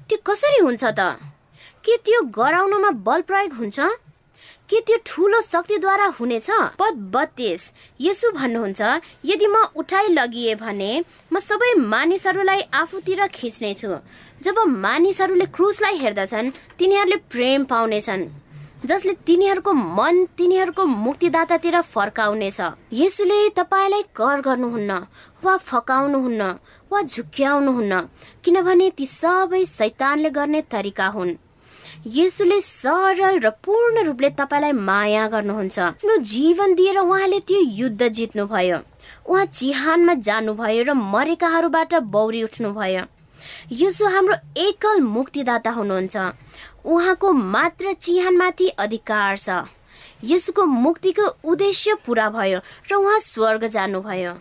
[0.09, 1.19] त्यो कसरी हुन्छ त?
[1.85, 3.79] के त्यो गराउनमा बल प्रयोग हुन्छ?
[4.69, 6.49] के त्यो ठुलो शक्तिद्वारा हुनेछ?
[6.79, 8.81] पद बत्तीस। यसो भन्नुहुन्छ
[9.25, 10.91] यदि म उठाइ लगिए भने
[11.33, 13.91] म सबै मानिसहरूलाई आफूतिर खिच्नेछु।
[14.43, 18.27] जब मानिसहरूले क्रुसलाई हेर्दछन् तिनीहरूले प्रेम पाउनेछन्।
[18.85, 22.59] जसले तिनीहरूको मन तिनीहरूको मुक्तिदातातिर फर्काउनेछ।
[22.93, 24.91] यसुले तपाईँलाई कर गर्नुहुन्न
[25.43, 26.41] वा फकाउनुहुन्न
[26.91, 27.93] वा झुक्क्याउनुहुन्न
[28.43, 31.37] किनभने ती सबै सैतानले गर्ने तरिका हुन्।
[32.07, 38.45] यसुले सरल र पूर्ण रूपले तपाईँलाई माया गर्नुहुन्छ। आफ्नो जीवन दिएर उहाँले त्यो युद्ध जित्नु
[38.47, 38.77] भयो
[39.27, 43.03] उहाँ चिहानमा जानुभयो र मरेकाहरूबाट बौरी उठ्नुभयो।
[43.71, 46.15] यसो हाम्रो एकल मुक्तिदाता हुनुहुन्छ।
[46.85, 49.67] उहाँको मात्र चिहानमाथि अधिकार छ।
[50.23, 52.59] यसुको मुक्तिको उद्देश्य पुरा भयो
[52.91, 54.33] र उहाँ स्वर्ग जानुभयो।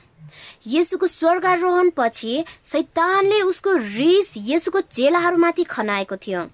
[0.66, 6.46] यसुको स्वर्गारोहण पछि सैतानले उसको रिस यसुको चेलाहरूमाथि खनाएको थियो।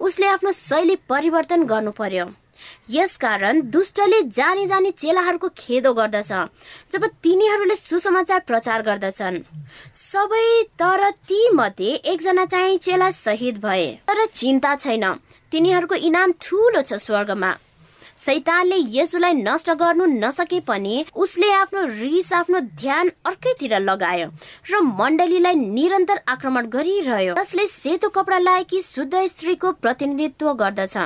[0.00, 2.26] उसले आफ्नो शैली परिवर्तन गर्नु पर्यो
[2.90, 6.32] यसकारण दुष्टले जानी जानी चेलाहरूको खेदो गर्दछ
[6.92, 9.38] जब तिनीहरूले सुसमाचार प्रचार गर्दछन्।
[9.94, 15.04] सबै तर ती मध्ये एकजना चाहिँ चेला शहीद भए। तर चिन्ता छैन
[15.52, 17.52] तिनीहरूको इनाम ठुलो छ स्वर्गमा।
[18.20, 24.28] सैतानले यसुलाई नष्ट गर्नु नसके पनि उसले आफ्नो रिस आफ्नो ध्यान अर्कैतिर लगायो
[24.70, 30.96] र मण्डलीलाई निरन्तर आक्रमण गरिरह्यो। जसले सेतो कपडा लाएकी शुद्ध स्त्रीको प्रतिनिधित्व गर्दछ।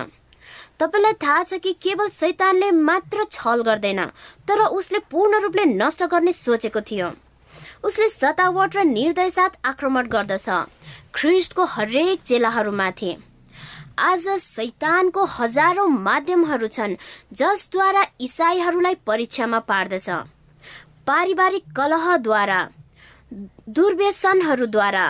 [0.80, 4.04] तपाईँलाई थाहा छ कि केवल सैतानले मात्र छल गर्दैन
[4.48, 7.10] तर उसले पूर्ण रूपले नष्ट गर्ने सोचेको थियो।
[7.84, 10.48] उसले सतावट र निर्दय साथ आक्रमण गर्दछ।
[11.14, 13.16] ख्रिस्टको हरेक चेलाहरूमाथि।
[13.98, 16.94] आज सैतानको हजारौं माध्यमहरू छन्
[17.32, 20.08] जसद्वारा इसाईहरूलाई परीक्षामा पार्दछ।
[21.06, 22.60] पारिवारिक कलहद्वारा
[23.68, 25.04] दुर्व्यसनहरूद्वारा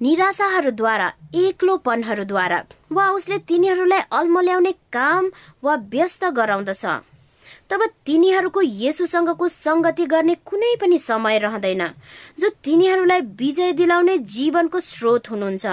[0.00, 5.30] निराशाहरूद्वारा एक्लोपनहरूद्वारा वा उसले तिनीहरूलाई अल्मल्याउने काम
[5.62, 6.84] वा व्यस्त गराउँदछ।
[7.70, 11.86] तब तिनीहरूको येसुसँगको सङ्गति गर्ने कुनै पनि समय रहँदैन
[12.40, 15.66] जो तिनीहरूलाई विजय दिलाउने जीवनको स्रोत हुनुहुन्छ।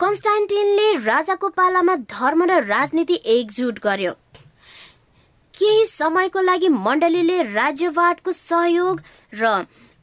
[0.00, 4.12] कन्स्टान्टिनले राजाको पालामा धर्म र राजनीति एकजुट गर्यो।
[5.54, 9.00] केही समयको लागि मण्डलीले राज्यवाटको सहयोग
[9.32, 9.52] र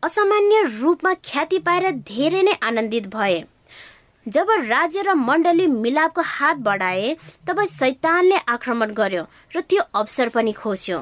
[0.03, 3.43] असामान्य रूपमा ख्याति पाएर धेरै नै आनन्दित भए।
[4.25, 7.15] जब राज्य र मण्डली मिलापको हात बढाए
[7.47, 9.23] तब सैतानले आक्रमण गर्यो
[9.55, 10.99] र त्यो अवसर पनि खोज्यो।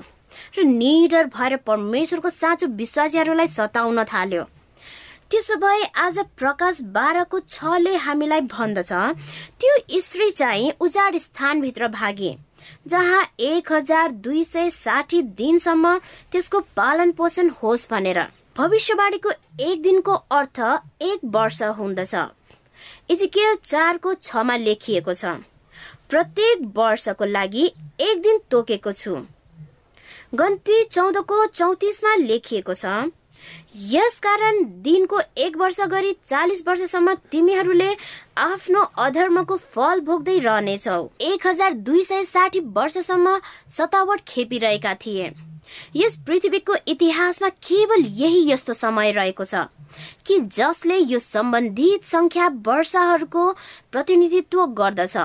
[0.57, 4.43] र निडर भएर परमेश्वरको साँचो विश्वासीहरूलाई सताउन थाल्यो।
[5.31, 8.91] त्यसो भए आज प्रकाश बाह्रको छले हामीलाई भन्दछ।
[9.61, 12.35] त्यो स्त्री चाहिँ उजाड स्थानभित्र भागे
[12.87, 15.97] जहाँ एक हजार दुई सय साठी दिनसम्म
[16.31, 18.19] त्यसको पालन पोषण होस् भनेर।
[18.57, 20.59] भविष्यवाणीको एक दिनको अर्थ
[21.01, 22.15] एक वर्ष हुँदछ।
[23.09, 25.37] इजिकेल चारको छमा लेखिएको छ
[26.09, 27.65] प्रत्येक वर्षको लागि
[28.01, 29.15] एक दिन तोकेको छु।
[30.35, 32.85] गन्ती चौधको चौतिसमा लेखिएको छ
[33.87, 37.95] यसकारण दिनको एक वर्ष गरी चालिस वर्षसम्म तिमीहरूले
[38.37, 45.31] आफ्नो अधर्मको फल भोग्दै रहनेछौ। एक हजार दुई सय साठी वर्षसम्म सतावट खेपिरहेका थिए।
[45.95, 49.67] यस पृथ्वीको इतिहासमा केवल यही यस्तो समय रहेको छ
[50.25, 53.51] कि जसले यो सम्बन्धित संख्या वर्षहरूको
[53.91, 55.17] प्रतिनिधित्व गर्दछ।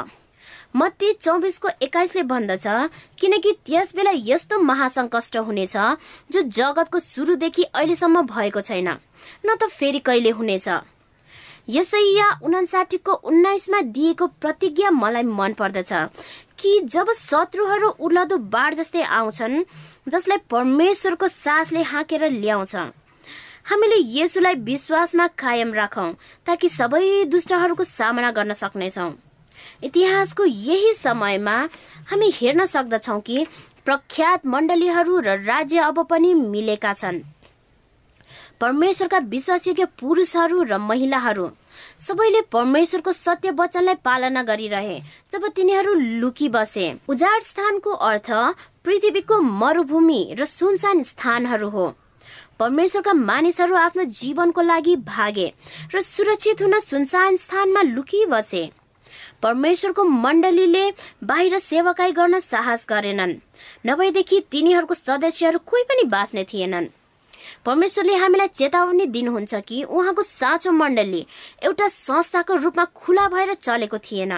[0.74, 2.66] मत्ती चौबिसको एक्काइसले भन्दछ
[3.20, 5.76] किनकि त्यस बेला यस्तो महासङ्कष्ट हुनेछ
[6.32, 10.68] जो जगतको सुरुदेखि अहिलेसम्म भएको छैन। न त फेरि कहिले हुनेछ।
[11.68, 15.92] यसैया उनासाठीको उन्नाइसमा दिएको प्रतिज्ञा मलाई मन पर्दछ
[16.58, 19.62] कि जब शत्रुहरू उर्लदो बाढ जस्तै आउँछन्
[20.08, 22.74] जसलाई परमेश्वरको सासले हाँकेर ल्याउँछ।
[23.70, 26.12] हामीले यसुलाई विश्वासमा कायम राखौँ
[26.46, 29.12] ताकि सबै दुष्टहरूको सामना गर्न सक्नेछौँ।
[29.85, 31.57] इतिहासको यही समयमा
[32.11, 33.47] हामी हेर्न सक्दछौँ कि
[33.85, 37.20] प्रख्यात मण्डलीहरू र राज्य अब पनि मिलेका छन्।
[38.61, 41.49] परमेश्वरका विश्वासयोग्य पुरुषहरू र महिलाहरू
[42.01, 44.99] सबैले परमेश्वरको सत्य वचनलाई पालना गरिरहे
[45.33, 48.31] जब तिनीहरू लुकी बसे। उजाड स्थानको अर्थ
[48.85, 51.87] पृथ्वीको मरुभूमि र सुनसान स्थानहरू हो।
[52.61, 55.53] परमेश्वरका मानिसहरू आफ्नो जीवनको लागि भागे
[55.94, 58.70] र सुरक्षित हुन सुनसान स्थानमा लुकी बसे।
[59.44, 60.85] परमेश्वरको मण्डलीले
[61.24, 63.35] बाहिर सेवाकाई गर्न साहस गरेनन्।
[63.87, 66.87] नभएदेखि तिनीहरूको सदस्यहरू कोही पनि बाँच्ने थिएनन्।
[67.66, 71.26] परमेश्वरले हामीलाई चेतावनी दिनुहुन्छ कि उहाँको साँचो मण्डली
[71.62, 74.33] एउटा संस्थाको रूपमा खुला भएर चलेको थिएन।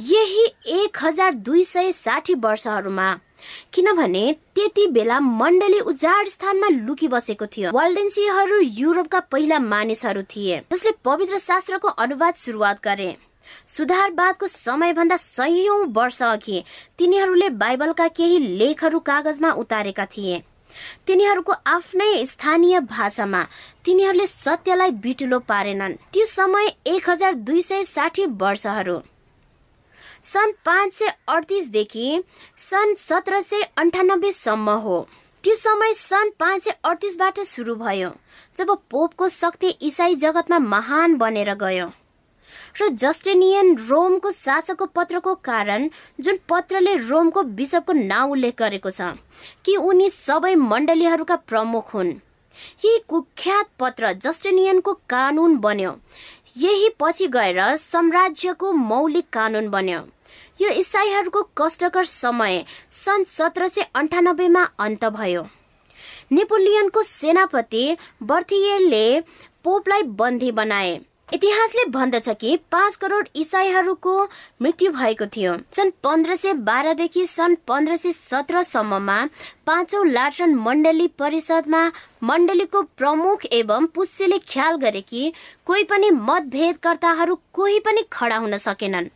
[0.00, 3.08] यही एक हजार दुई सय साठी वर्षहरूमा।
[3.72, 10.92] किनभने त्यति बेला मण्डली उजाड स्थानमा लुकी बसेको थियो। वाल्डेन्सीहरू युरोपका पहिला मानिसहरू थिए। जसले
[11.04, 13.16] पवित्र शास्त्रको अनुवाद सुरुवात गरे।
[13.66, 16.62] सुधारवादको समयभन्दा सयौं वर्ष अघि
[16.98, 20.42] तिनीहरूले बाइबलका केही लेखहरू कागजमा उतारेका थिए।
[21.06, 23.42] तिनीहरूको आफ्नै स्थानीय भाषामा
[23.84, 29.00] तिनीहरूले सत्यलाई बिटुलो पारेनन्। त्यो समय एक हजार दुई सय साठी वर्षहरू।
[30.22, 32.22] सन् पाँच सय अडतिसदेखि
[32.58, 35.00] सन् सत्र सय अन्ठानब्बेसम्म हो।
[35.44, 38.10] त्यो समय सन् पाँच सय अडतिसबाट सुरु भयो
[38.56, 41.86] जब पोपको शक्ति इसाई जगतमा महान बनेर गयो।
[42.80, 45.88] र जस्टेनियन रोमको शासकको पत्रको कारण
[46.20, 49.12] जुन पत्रले रोमको बिसपको नाउँ उल्लेख गरेको छ
[49.64, 52.12] कि उनी सबै मण्डलीहरूका प्रमुख हुन्।
[52.84, 55.92] यही कुख्यात पत्र जस्टेनियनको कानुन बन्यो।
[56.56, 60.00] यही पछि गएर साम्राज्यको मौलिक कानुन बन्यो।
[60.60, 65.46] यो इसाईहरूको कष्टकर समय सन् सत्र सय अन्ठानब्बेमा अन्त भयो।
[66.32, 69.20] नेपोलियनको सेनापति बर्थियरले
[69.64, 71.00] पोपलाई बन्दी बनाए।
[71.32, 74.16] इतिहासले भन्दछ कि पाँच करोड इसाईहरूको
[74.62, 79.16] मृत्यु भएको थियो। सन् पन्ध्र सय बाह्रदेखि सन् पन्ध्र सय सत्रसम्ममा
[79.66, 81.82] पाँचौं लाटरन मण्डली परिषदमा
[82.22, 85.32] मण्डलीको प्रमुख एवं पुष्यले ख्याल गरे कि
[85.66, 89.08] कोही पनि मतभेदकर्ताहरू कोही पनि खडा हुन सकेनन्।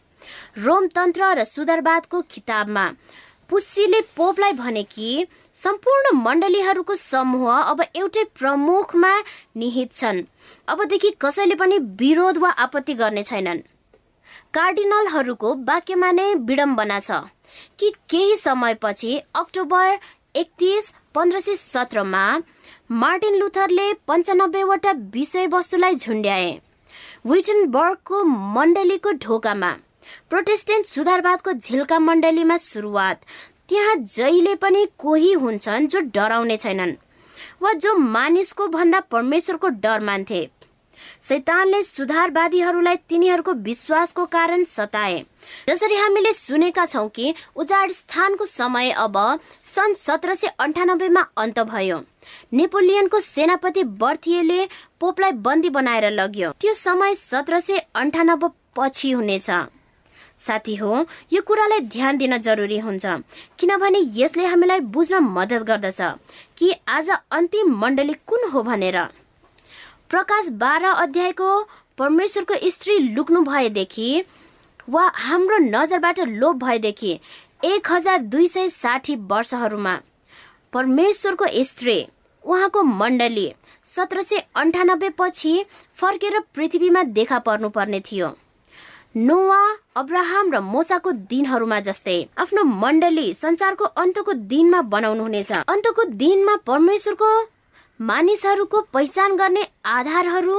[0.59, 2.91] रोम तन्त्र र सुधारवादको किताबमा
[3.51, 5.27] पुस्सीले पोपलाई भने कि
[5.57, 9.13] सम्पूर्ण मण्डलीहरूको समूह अब एउटै प्रमुखमा
[9.57, 10.21] निहित छन्।
[10.69, 13.61] अबदेखि कसैले पनि विरोध वा आपत्ति गर्ने छैनन्।
[14.55, 17.11] कार्डिनलहरूको वाक्यमा नै विडम्बना छ
[17.79, 19.99] कि केही समयपछि अक्टोबर
[20.35, 22.25] एकतिस पन्ध्र सय सत्रमा
[22.93, 26.53] मार्टिन लुथरले पन्चानब्बेवटा विषयवस्तुलाई झुन्ड्याए।
[27.27, 28.23] विटनबर्गको
[28.55, 29.75] मण्डलीको ढोकामा
[30.31, 33.25] प्रोटेस्टेन्ट सुधारवादको झिल्का मण्डलीमा सुरुवात
[33.69, 36.95] त्यहाँ जहिले पनि कोही हुन्छन् जो डराउने छैनन्
[37.63, 40.49] वा जो मानिसको भन्दा परमेश्वरको डर मान्थे।
[41.23, 45.19] शैतानले सुधारवादीहरूलाई तिनीहरूको विश्वासको कारण सताए।
[45.69, 49.17] जसरी हामीले सुनेका छौँ कि उजाड स्थानको समय अब
[49.65, 52.01] सन् सत्र सय अन्ठानब्बेमा अन्त भयो।
[52.53, 54.67] नेपोलियनको सेनापति बर्थिएले
[55.01, 59.51] पोपलाई बन्दी बनाएर लग्यो। त्यो समय सत्र सय अन्ठानब्बे पछि हुनेछ।
[60.39, 63.07] साथी हो यो कुरालाई ध्यान दिन जरुरी हुन्छ
[63.59, 66.01] किनभने यसले हामीलाई बुझ्न मद्दत गर्दछ
[66.59, 68.99] कि आज अन्तिम मण्डली कुन हो भनेर।
[70.11, 71.49] प्रकाश बाह्र अध्यायको
[71.99, 74.25] परमेश्वरको स्त्री लुक्नु भएदेखि
[74.89, 77.19] वा हाम्रो नजरबाट लोप भएदेखि
[77.65, 79.99] एक हजार दुई सय साठी वर्षहरूमा
[80.73, 81.99] परमेश्वरको स्त्री
[82.45, 83.53] उहाँको मण्डली
[83.85, 88.37] सत्र सय अन्ठानब्बे पछि फर्केर पृथ्वीमा देखा पर्नुपर्ने थियो।
[89.17, 89.59] नोवा
[89.97, 97.29] अब्राहम र मोसाको दिनहरूमा जस्तै आफ्नो मण्डली संसारको अन्तको दिनमा बनाउनु हुनेछ अन्तको दिनमा परमेश्वरको
[98.01, 100.59] मानिसहरूको पहिचान गर्ने आधारहरू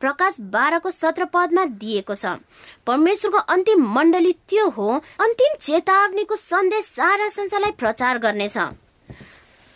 [0.00, 2.38] प्रकाश बाह्रको सत्र पदमा दिएको छ।
[2.86, 4.88] परमेश्वरको अन्तिम मण्डली त्यो हो
[5.26, 8.58] अन्तिम चेतावनीको सन्देश सारा संसारलाई प्रचार गर्नेछ।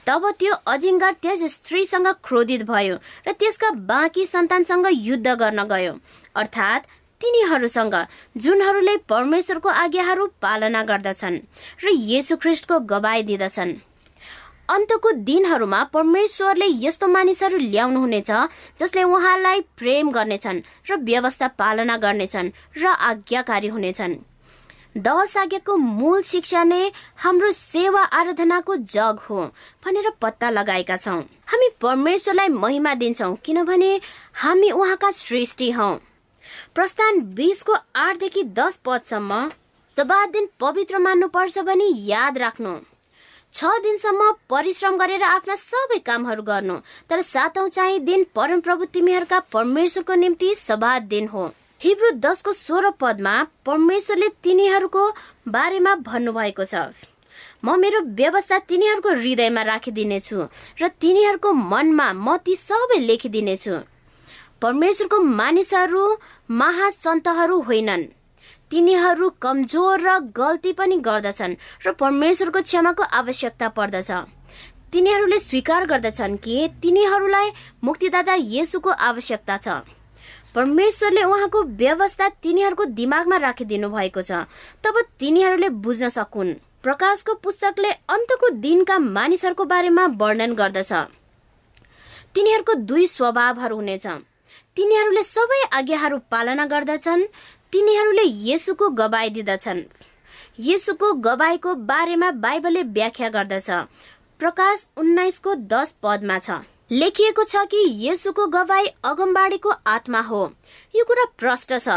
[0.06, 5.92] तब त्यो अजिङ्गर त्यस स्त्रीसँग क्रोधित भयो र त्यसका बाँकी सन्तानसँग युद्ध गर्न गयो।
[6.36, 6.88] अर्थात्
[7.20, 7.94] तिनीहरूसँग
[8.36, 11.38] जुनहरूले परमेश्वरको आज्ञाहरू पालना गर्दछन्
[11.84, 13.72] र ख्रिस्टको गवाई दिँदछन्।
[14.68, 18.30] अन्तको दिनहरूमा परमेश्वरले यस्तो मानिसहरू ल्याउनुहुनेछ
[18.78, 24.14] जसले उहाँलाई प्रेम गर्नेछन् र व्यवस्था पालना गर्नेछन् र आज्ञाकारी हुनेछन्।
[24.96, 29.42] दश आज्ञाको मूल शिक्षा नै हाम्रो सेवा आराधनाको जग हो
[29.84, 33.90] भनेर पत्ता लगाएका छौँ। हामी परमेश्वरलाई महिमा दिन्छौँ किनभने
[34.34, 35.90] हामी उहाँका सृष्टि हौ।
[36.76, 39.48] प्रस्थान बिसको आठदेखि दस पदसम्म
[39.96, 42.74] जब दिन पवित्र मान्नुपर्छ भने याद राख्नु।
[43.54, 46.76] छ दिनसम्म परिश्रम गरेर आफ्ना सबै कामहरू गर्नु
[47.10, 51.46] तर सातौं चाहिँ दिन परमप्रभु तिमीहरूका परमेश्वरको निम्ति सभात दिन हो।
[51.80, 53.34] हिब्रू दसको सोह्र पदमा
[53.66, 55.06] परमेश्वरले तिनीहरूको
[55.48, 56.86] बारेमा भन्नुभएको छ
[57.64, 60.48] म मेरो व्यवस्था तिनीहरूको हृदयमा राखिदिनेछु
[60.82, 63.74] र तिनीहरूको मनमा म ती सबै लेखिदिनेछु।
[64.62, 66.04] परमेश्वरको मानिसहरू
[66.50, 68.02] महासन्तहरू होइनन्।
[68.70, 71.54] तिनीहरू कमजोर र गल्ती पनि गर्दछन्
[71.86, 74.10] र परमेश्वरको क्षमाको आवश्यकता पर्दछ।
[74.92, 77.50] तिनीहरूले स्वीकार गर्दछन् कि तिनीहरूलाई
[77.84, 79.68] मुक्तिदाता येसुको आवश्यकता छ।
[80.54, 84.50] परमेश्वरले उहाँको व्यवस्था तिनीहरूको दिमागमा राखिदिनु भएको छ।
[84.82, 90.92] तब तिनीहरूले बुझ्न सकुन्। प्रकाशको पुस्तकले अन्तको दिनका मानिसहरूको बारेमा वर्णन गर्दछ।
[92.34, 94.06] तिनीहरूको दुई स्वभावहरू हुनेछ।
[94.76, 97.22] तिनीहरूले सबै आज्ञाहरू पालना गर्दछन्।
[97.72, 99.80] तिनीहरूले येसुको गवाई दिँदछन्।
[100.58, 103.70] येसुको गवाईको बारेमा बाइबलले व्याख्या गर्दछ।
[104.40, 106.50] प्रकाश उन्नाइसको दस पदमा छ।
[106.90, 110.42] लेखिएको छ कि येसुको गवाई अगमबाडीको आत्मा हो।
[110.94, 111.88] यो कुरा प्रष्ट छ।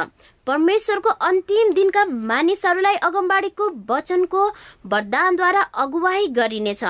[0.47, 4.41] परमेश्वरको अन्तिम दिनका मानिसहरूलाई अगमबाडीको वचनको
[4.85, 6.83] वरदानद्वारा अगुवाई गरिनेछ।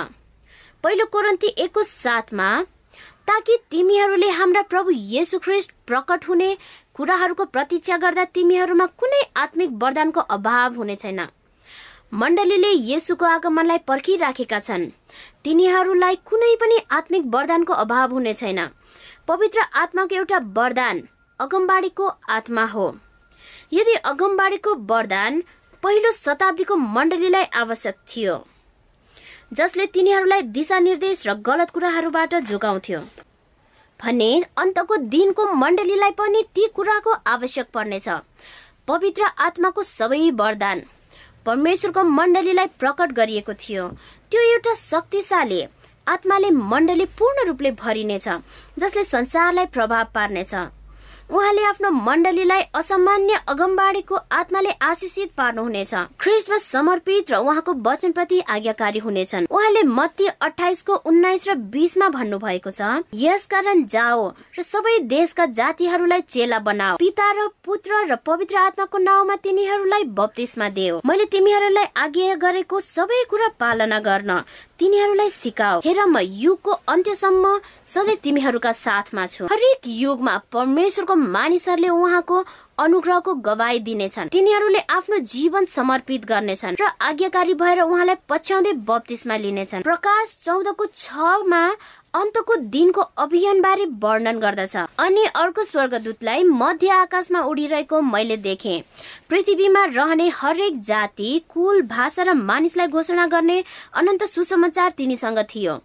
[0.84, 2.48] पहिलो कोरन्ती एकको साथमा
[3.27, 4.91] ताकि तिमीहरूले हाम्रा प्रभु
[5.39, 6.57] ख्रिस्ट प्रकट हुने
[6.95, 11.21] कुराहरूको प्रतीक्षा गर्दा तिमीहरूमा कुनै आत्मिक वरदानको अभाव हुने छैन।
[12.13, 14.86] मण्डलीले येसुको आगमनलाई पर्खिराखेका छन्।
[15.43, 18.59] तिनीहरूलाई कुनै पनि आत्मिक वरदानको अभाव हुने छैन।
[19.27, 21.01] पवित्र आत्माको एउटा वरदान
[21.39, 22.88] अगमबाडीको आत्मा हो।
[23.73, 25.43] यदि अगमबाडीको वरदान
[25.83, 28.36] पहिलो शताब्दीको मण्डलीलाई आवश्यक थियो।
[29.53, 32.99] जसले तिनीहरूलाई दिशानिर्देश र गलत कुराहरूबाट जोगाउँथ्यो।
[33.99, 38.07] भने अन्तको दिनको मण्डलीलाई पनि ती कुराको आवश्यक पर्नेछ।
[38.87, 40.81] पवित्र आत्माको सबै वरदान
[41.45, 43.87] परमेश्वरको मण्डलीलाई प्रकट गरिएको थियो।
[44.31, 45.61] त्यो एउटा शक्तिशाली
[46.07, 48.27] आत्माले मण्डली पूर्ण रूपले भरिनेछ
[48.79, 50.53] जसले संसारलाई प्रभाव पार्नेछ।
[51.34, 59.48] उहाँले आफ्नो मण्डलीलाई असामान्य अगमबाडीको आत्माले आशिषित पार्नुहुनेछ। ख्रिस्टमा समर्पित र उहाँको वचनप्रति आज्ञाकारी हुनेछन्।
[59.50, 66.60] उहाँले मत्ती अठाइसको उन्नाइस र बिसमा भन्नुभएको छ यसकारण जाओ र सबै देशका जातिहरूलाई चेला
[66.62, 72.79] बनाओ। पिता र पुत्र र पवित्र आत्माको नाउँमा तिनीहरूलाई बप्तिस्मा देऊ मैले तिमीहरूलाई आज्ञा गरेको
[72.94, 74.31] सबै कुरा पालना गर्न।
[74.80, 82.38] तिनीहरूलाई सिकाऊ हेर म युगको अन्त्यसम्म सधैँ तिमीहरूका साथमा छु। हरेक युगमा परमेश्वरको मानिसहरूले उहाँको
[82.80, 89.84] अनुग्रहको गवाई दिनेछन्। तिनीहरूले आफ्नो जीवन समर्पित गर्नेछन् र आज्ञाकारी भएर उहाँलाई पछ्याउँदै बत्तिसमा लिनेछन्।
[89.84, 91.63] प्रकाश चौधको छमा
[92.13, 98.83] अन्तको दिनको अभियान बारे वर्णन गर्दछ। अनि अर्को स्वर्गदूतलाई मध्य आकाशमा उडिरहेको मैले देखे।
[99.29, 105.77] पृथ्वीमा रहने हरेक जाति कुल भाषा र मानिसलाई घोषणा गर्ने अनन्त सुसमाचार तिनीसँग थियो।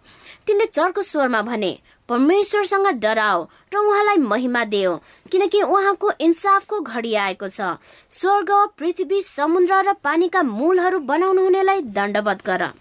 [0.47, 1.77] तिनले चर्को स्वरमा भने
[2.09, 4.95] परमेश्वरसँग डराओ र उहाँलाई महिमा देऊ
[5.31, 7.77] किनकि उहाँको इन्साफको घडी आएको छ।
[8.09, 12.71] स्वर्ग पृथ्वी समुद्र र पानीका मूलहरू बनाउनु हुनेलाई दण्डवत गर।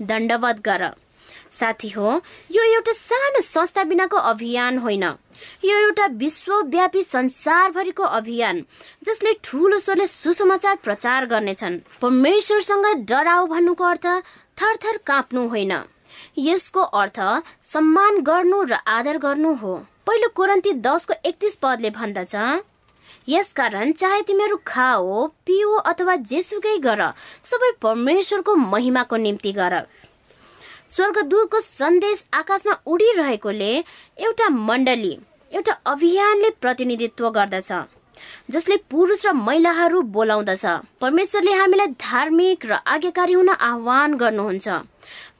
[0.00, 0.92] दण्डवत गर।
[1.50, 2.10] साथी हो
[2.52, 5.04] यो एउटा सानो संस्था बिनाको अभियान होइन।
[5.64, 8.64] यो एउटा विश्वव्यापी संसारभरिको अभियान
[9.06, 14.06] जसले ठुलो स्वरले सुसमाचार प्रचार गर्नेछन्। परमेश्वरसँग डराउ भन्नुको अर्थ
[14.58, 15.72] थरथर काँप्नु होइन।
[16.38, 17.20] यसको अर्थ
[17.64, 19.76] सम्मान गर्नु र आदर गर्नु हो।
[20.06, 22.34] पहिलो कोरन्ती दसको एकतिस पदले भन्दछ
[23.28, 27.02] यसकारण चाहे तिमीहरू खाओ पिओ अथवा जेसुकै गर
[27.42, 29.74] सबै परमेश्वरको महिमाको निम्ति गर।
[30.88, 33.72] स्वर्गदूतको सन्देश आकाशमा उडिरहेकोले
[34.18, 35.18] एउटा मण्डली
[35.52, 37.72] एउटा अभियानले प्रतिनिधित्व गर्दछ
[38.50, 40.64] जसले पुरुष र महिलाहरू बोलाउँदछ।
[41.00, 44.68] परमेश्वरले हामीलाई धार्मिक र आज्ञाकारी हुन आह्वान गर्नुहुन्छ।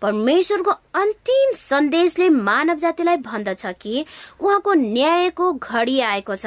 [0.02, 0.70] परमेश्वरको
[1.00, 4.04] अन्तिम सन्देशले मानव जातिलाई भन्दछ कि
[4.40, 6.46] उहाँको न्यायको घडी आएको छ।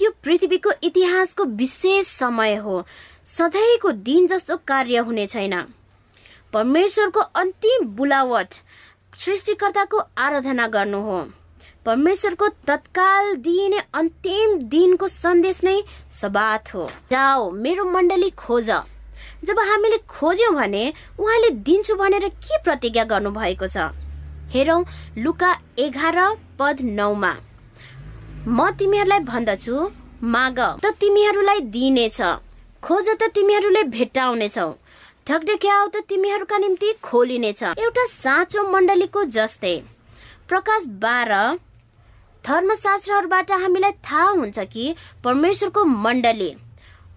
[0.00, 2.84] यो पृथ्वीको इतिहासको विशेष समय हो।
[3.26, 5.54] सधैँको दिन जस्तो कार्य हुने छैन।
[6.52, 8.54] परमेश्वरको अन्तिम बुलावट
[9.18, 11.20] सृष्टिकर्ताको आराधना गर्नु हो।
[11.86, 15.76] परमेश्वरको तत्काल दिइने अन्तिम दिनको सन्देश नै
[16.12, 18.70] सबात हो। जाओ मेरो मण्डली खोज।
[19.44, 20.84] जब हामीले खोज्यौँ भने
[21.18, 23.88] उहाँले दिन्छु भनेर के प्रतिज्ञा गर्नुभएको छ?
[24.52, 24.84] हेरौँ
[25.18, 26.18] लुका एघार
[26.58, 27.32] पद नौमा।
[28.46, 29.90] म तिमीहरूलाई भन्दछु
[30.22, 32.20] माग। त तिमीहरूलाई दिइनेछ।
[32.82, 34.70] खोज त तिमीहरूले भेट्टाउनेछौ।
[35.26, 39.76] ढकढक्याउ त तिमीहरूका निम्ति खोलिनेछ। एउटा साँचो मण्डलीको जस्तै।
[40.48, 41.34] प्रकाश बाह्र
[42.44, 44.94] धर्मशास्त्रहरूबाट हामीलाई थाहा हुन्छ कि
[45.24, 46.50] परमेश्वरको मण्डली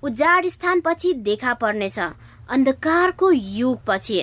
[0.03, 4.19] उजाड स्थानपछि देखा पर्नेछ अन्धकारको युगपछि।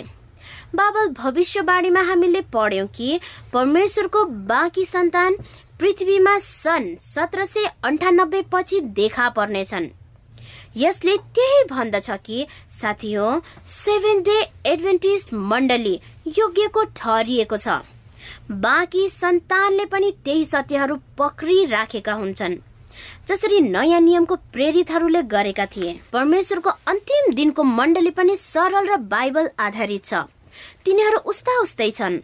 [0.74, 3.18] बाबल भविष्यवाणीमा हामीले पढ्यौँ कि
[3.52, 5.36] परमेश्वरको बाँकी सन्तान
[5.80, 9.90] पृथ्वीमा सन् सत्र सय अन्ठानब्बे पछि देखा पर्नेछन्।
[10.76, 13.28] यसले त्यही भन्दछ कि साथी हो
[13.68, 15.94] सेभेन डे एडभेन्टिस्ट मण्डली
[16.38, 17.68] योग्यको ठहरिएको छ।
[18.50, 22.56] बाँकी सन्तानले पनि त्यही सत्यहरू पक्रिराखेका हुन्छन्।
[23.28, 30.04] जसरी नयाँ नियमको प्रेरितहरूले गरेका थिए। परमेश्वरको अन्तिम दिनको मण्डली पनि सरल र बाइबल आधारित
[30.04, 30.14] छ।
[30.84, 32.20] तिनीहरू उस्ता उस्तै छन्।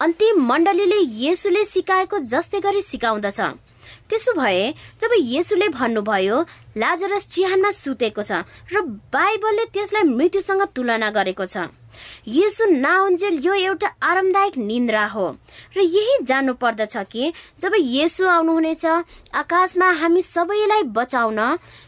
[0.00, 3.40] अन्तिम मण्डलीले येसुले सिकाएको जस्तै गरी सिकाउँदछ।
[4.10, 6.36] त्यसो भए जब येसुले भन्नुभयो
[6.76, 8.80] लाजरस चिहानमा सुतेको छ र
[9.12, 11.72] बाइबलले त्यसलाई मृत्युसँग तुलना गरेको छ।
[12.28, 15.26] यसु नाउन्जेल यो एउटा आरामदायक निन्द्रा हो।
[15.76, 18.84] र यही जान्नु पर्दछ कि जब येसु आउनुहुनेछ
[19.32, 21.40] आकाशमा हामी सबैलाई बचाउन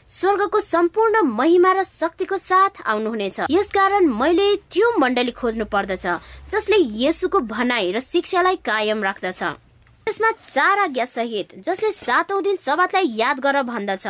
[0.08, 6.06] स्वर्गको सम्पूर्ण महिमा र शक्तिको साथ आउनुहुनेछ। यसकारण मैले त्यो मण्डली खोज्नु पर्दछ
[6.48, 9.67] जसले येसुको भनाइ र शिक्षालाई कायम राख्दछ।
[10.09, 14.06] यसमा चार आज्ञा सहित जसले सातौं दिन सबातलाई याद गर भन्दछ।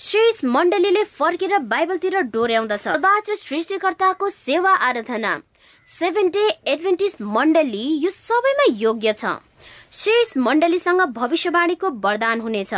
[0.00, 2.86] शेष मण्डलीले फर्केर बाइबलतिर डोर्याउँदछ
[3.28, 5.32] र सृष्टिकर्ताको सेवा आराधना।
[5.88, 9.36] सेभेन डे एडभेन्टिस मण्डली यो सबैमा योग्य छ।
[9.92, 12.74] शेष मण्डलीसँग भविष्यवाणीको वरदान हुनेछ।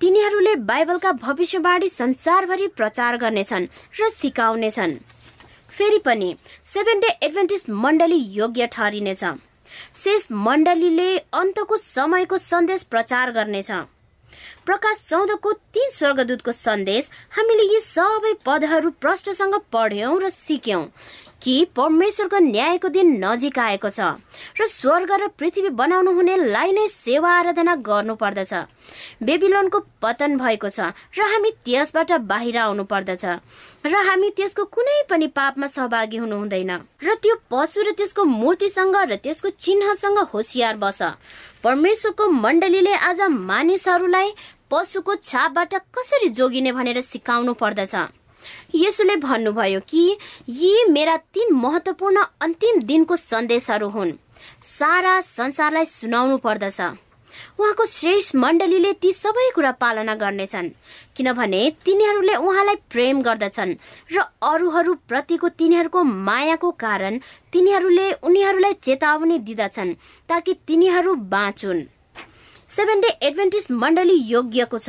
[0.00, 3.66] तिनीहरूले बाइबलका भविष्यवाणी संसारभरि प्रचार गर्नेछन्
[4.00, 4.96] र सिकाउनेछन्।
[5.70, 6.34] फेरि पनि
[6.66, 9.24] सेभेन डे एडभेन्टिस मण्डली योग्य ठहरिनेछ।
[9.96, 13.70] शेष मण्डलीले अन्तको समयको सन्देश प्रचार गर्नेछ।
[14.66, 20.82] प्रकाश चौधको तीन स्वर्गदूतको सन्देश हामीले यी सबै पदहरू प्रष्टसँग पढ्यौं र सिक्यौं।
[21.42, 24.00] कि परमेश्वरको न्यायको दिन नजिक आएको छ
[24.60, 28.52] र स्वर्ग र पृथ्वी बनाउनु हुनेलाई नै सेवा आराधना गर्नु पर्दछ
[29.22, 33.24] बेबिलोनको पतन भएको छ र हामी त्यसबाट बाहिर आउनु पर्दछ
[33.86, 36.72] र हामी त्यसको कुनै पनि पापमा सहभागी हुनु हुँदैन
[37.04, 41.02] र त्यो पशु र त्यसको मूर्तिसँग र त्यसको चिन्हसँग होसियार बस।
[41.62, 44.28] परमेश्वरको मण्डलीले आज मानिसहरूलाई
[44.70, 47.94] पशुको छापबाट कसरी जोगिने भनेर सिकाउनु पर्दछ।
[48.74, 50.16] यसुले भन्नुभयो कि
[50.48, 54.12] यी मेरा तीन महत्वपूर्ण अन्तिम दिनको सन्देशहरू हुन्।
[54.62, 56.80] सारा संसारलाई सुनाउनु पर्दछ।
[57.60, 60.68] उहाँको शेष मण्डलीले ती सबै कुरा पालना गर्नेछन्
[61.16, 63.74] किनभने तिनीहरूले उहाँलाई प्रेम गर्दछन्
[64.12, 67.18] र अरूहरू प्रतिको तिनीहरूको मायाको कारण
[67.52, 69.94] तिनीहरूले उनीहरूलाई चेतावनी दिँदछन्
[70.28, 71.82] ताकि तिनीहरू बाँचुन्।
[72.68, 74.88] सेभेन डे एडभेन्टिस मण्डली योग्यको छ।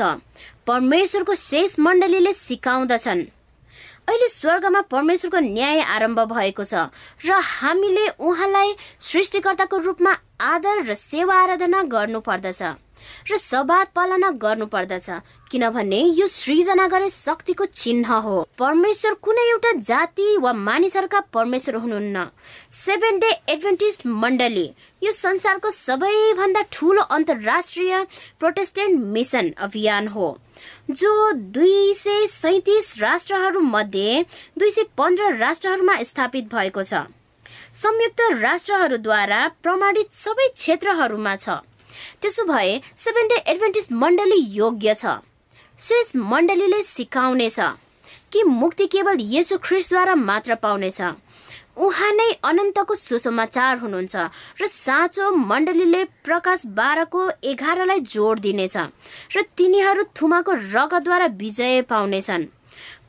[0.67, 3.27] परमेश्वरको शेष मण्डलीले सिकाउँदछन्।
[4.07, 6.87] अहिले स्वर्गमा परमेश्वरको न्याय आरम्भ भएको छ
[7.25, 12.61] र हामीले उहाँलाई सृष्टिकर्ताको रूपमा आदर र सेवा आराधना गर्नु पर्दछ
[13.31, 15.09] र सवाद पालना गर्नु पर्दछ
[15.51, 22.25] किनभने यो सृजना गर्ने शक्तिको चिन्ह हो। परमेश्वर कुनै एउटा जाति वा मानिसहरूका परमेश्वर हुनुहुन्न।
[22.71, 24.67] सेभेन डे एडभेन्टिस्ट मण्डली
[25.01, 28.05] यो संसारको सबैभन्दा ठुलो अन्तर्राष्ट्रिय
[28.39, 30.37] प्रोटेस्टेन्ट मिसन अभियान हो।
[30.89, 34.25] जो दुई सय सैतिस राष्ट्रहरू मध्ये
[34.59, 37.01] दुई सय पन्ध्र राष्ट्रहरूमा स्थापित भएको छ।
[37.73, 41.49] संयुक्त राष्ट्रहरूद्वारा प्रमाणित सबै क्षेत्रहरूमा छ।
[42.21, 45.19] त्यसो भए सेभेन डे एडभेन्टिस मण्डली योग्य छ।
[45.79, 47.59] शेष मण्डलीले सिकाउनेछ
[48.31, 51.01] कि मुक्ति केवल येसु ख्रिस्टद्वारा मात्र पाउनेछ
[51.77, 54.15] उहाँ नै अनन्तको सुसमाचार हुनुहुन्छ
[54.61, 58.77] र साँचो मण्डलीले प्रकाश बाह्रको एघारलाई जोड दिनेछ
[59.35, 62.45] र तिनीहरू थुमाको रगतद्वारा विजय पाउनेछन्।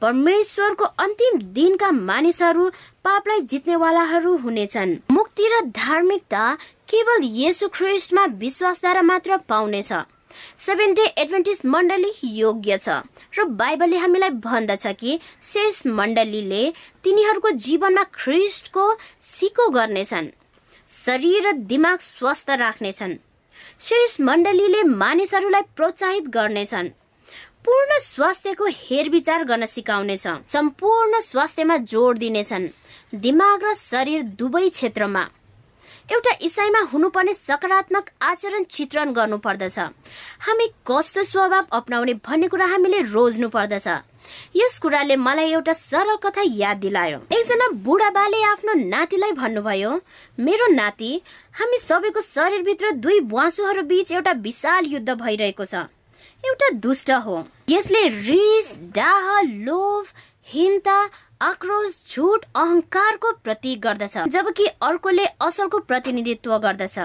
[0.00, 2.68] परमेश्वरको अन्तिम दिनका मानिसहरू
[3.04, 6.42] पापलाई जित्नेवालाहरू हुनेछन्। मुक्ति र धार्मिकता
[6.88, 9.92] केवल येसु ख्रिस्टमा विश्वासद्वारा मात्र पाउनेछ।
[10.58, 12.98] सेभेन डे एडभेन्टिस मण्डली योग्य छ
[13.38, 15.18] र बाइबलले हामीलाई भन्दछ कि
[15.52, 16.62] शेष मण्डलीले
[17.04, 18.84] तिनीहरूको जीवनमा ख्रिस्टको
[19.30, 20.30] सिको गर्नेछन्
[20.90, 23.16] शरीर र दिमाग स्वस्थ राख्नेछन्
[23.80, 26.88] शेष मण्डलीले मानिसहरूलाई प्रोत्साहित गर्नेछन्
[27.64, 32.68] पूर्ण स्वास्थ्यको हेरविचार गर्न सिकाउनेछ सम्पूर्ण स्वास्थ्यमा जोड दिनेछन्
[33.14, 35.24] दिमाग र शरीर दुवै क्षेत्रमा।
[36.08, 39.78] एउटा इसाईमा हुनुपर्ने सकारात्मक आचरण चित्रण गर्नु पर्दछ
[40.46, 43.86] हामी कस्तो स्वभाव अप्नाउने भन्ने कुरा हामीले रोज्नु पर्दछ।
[44.56, 49.90] यस कुराले मलाई एउटा सरल कथा याद दिलायो। एकजना बुढा बाले आफ्नो नातिलाई भन्नुभयो
[50.38, 51.12] मेरो नाति
[51.60, 55.74] हामी सबैको शरीरभित्र दुई बुवासुहरू बीच एउटा विशाल युद्ध भइरहेको छ।
[56.44, 60.06] एउटा दुष्ट हो। यसले रिस डाह लोभ
[60.48, 60.98] हिंता
[61.40, 66.98] आक्रोश झुट अहंकारको प्रतीक गर्दछ जबकि अर्कोले असलको प्रतिनिधित्व गर्दछ।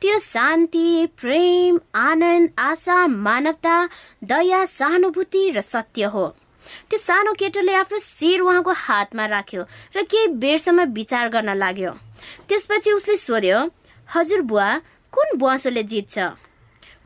[0.00, 3.74] त्यो शान्ति प्रेम आनन्द आशा मानवता
[4.24, 6.26] दया सहानुभूति र सत्य हो।
[6.90, 9.62] त्यो सानो केटोले आफ्नो शिर उहाँको हातमा राख्यो
[9.96, 11.90] र केही बेरसम्म विचार गर्न लाग्यो।
[12.48, 13.66] त्यसपछि उसले सोध्यो
[14.08, 14.70] हजुर बुवा
[15.12, 16.18] कुन बुवासोले जित्छ?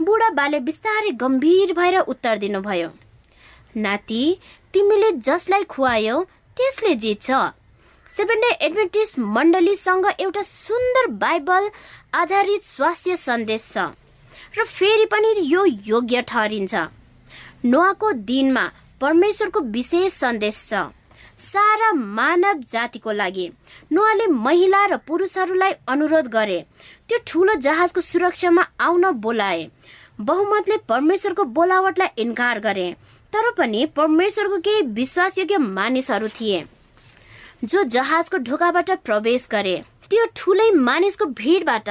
[0.02, 2.88] बुढा बाले बिस्तारै गम्भीर भएर उत्तर दिनुभयो
[3.76, 4.24] नाति
[4.72, 6.24] तिमीले जसलाई खुवायौ
[6.56, 7.30] त्यसले जित्छ।
[8.10, 11.68] सेभेन डे मण्डलीसँग एउटा सुन्दर बाइबल
[12.14, 13.86] आधारित स्वास्थ्य सन्देश छ
[14.58, 16.74] र फेरि पनि यो योग्य ठहरिन्छ।
[17.64, 18.64] नोआको दिनमा
[19.00, 20.84] परमेश्वरको विशेष सन्देश छ
[21.38, 23.46] सारा मानव जातिको लागि।
[23.92, 26.58] नोआले महिला र पुरुषहरूलाई अनुरोध गरे
[27.08, 29.68] त्यो ठुलो जहाजको सुरक्षामा आउन बोलाए।
[30.20, 32.88] बहुमतले परमेश्वरको बोलावटलाई इन्कार गरे।
[33.32, 36.64] तर पनि परमेश्वरको केही विश्वासयोग्य मानिसहरू थिए
[37.64, 39.76] जो जहाजको ढोकाबाट प्रवेश गरे।
[40.10, 41.88] त्यो ठुलै मानिसको भिडबाट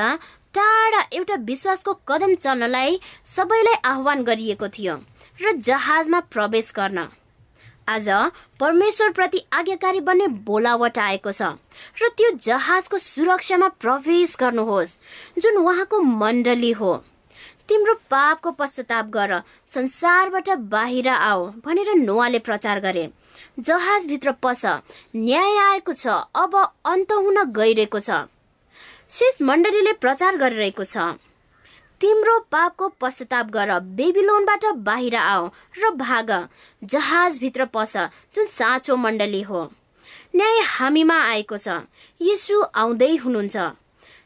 [0.55, 4.95] टाढा एउटा विश्वासको कदम चल्नलाई सबैलाई आह्वान गरिएको थियो
[5.39, 7.07] र जहाजमा प्रवेश गर्न।
[7.89, 8.07] आज
[8.59, 11.41] परमेश्वर प्रति आज्ञाकारी बन्ने बोलावट आएको छ
[12.01, 14.97] र त्यो जहाजको सुरक्षामा प्रवेश गर्नुहोस्
[15.38, 16.93] जुन उहाँको मण्डली हो।
[17.70, 23.09] तिम्रो पापको पश्चाताप गर संसारबाट बाहिर आओ भनेर नोवाले प्रचार गरे।
[23.59, 24.66] जहाजभित्र पस
[25.16, 26.55] न्याय आएको छ अब
[26.86, 28.09] अन्त हुन गइरहेको छ।
[29.09, 30.97] शेष मण्डलीले प्रचार गरिरहेको छ।
[32.01, 35.47] तिम्रो पापको पश्चाताप गर बेबिलोनबाट बाहिर आओ
[35.80, 36.32] र भाग।
[36.84, 37.97] जहाजभित्र पस
[38.36, 39.63] जुन साँचो मण्डली हो।
[40.36, 41.68] न्याय हामीमा आएको छ।
[42.22, 43.55] यीशु आउँदै हुनुहुन्छ।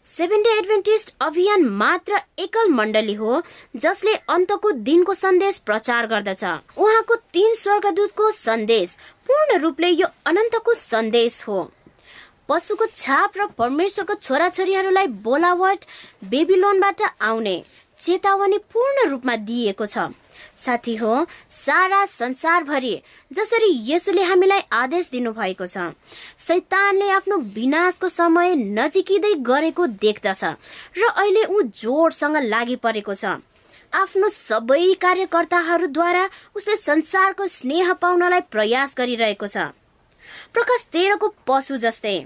[0.10, 3.42] सेभेन डे एडभेन्टिस्ट अभियान मात्र एकल मण्डली हो
[3.76, 6.44] जसले अन्तको दिनको सन्देश प्रचार गर्दछ।
[6.78, 8.96] उहाँको तीन स्वर्गदूतको सन्देश
[9.28, 11.62] पूर्ण रूपले यो अनन्तको सन्देश हो।
[12.50, 15.86] पशुको छाप र परमेश्वरको छोराछोरीहरूलाई बोलावट
[16.26, 17.56] बेबिलोनबाट आउने
[18.00, 20.10] चेतावनी पूर्ण रूपमा दिइएको छ।
[20.58, 22.96] साथी हो सारा संसारभरि
[23.32, 25.92] जसरी यसुले हामीलाई आदेश दिनुभएको छ
[26.38, 30.44] सैतानले आफ्नो विनाशको समय नजिकिँदै गरेको देख्दछ
[30.98, 33.38] र अहिले ऊ जोडसँग लागि परेको छ।
[33.94, 36.24] आफ्नो सबै कार्यकर्ताहरूद्वारा
[36.56, 39.74] उसले संसारको स्नेह पाउनलाई प्रयास गरिरहेको छ।
[40.54, 42.18] प्रकाश तेह्रको पशु जस्तै।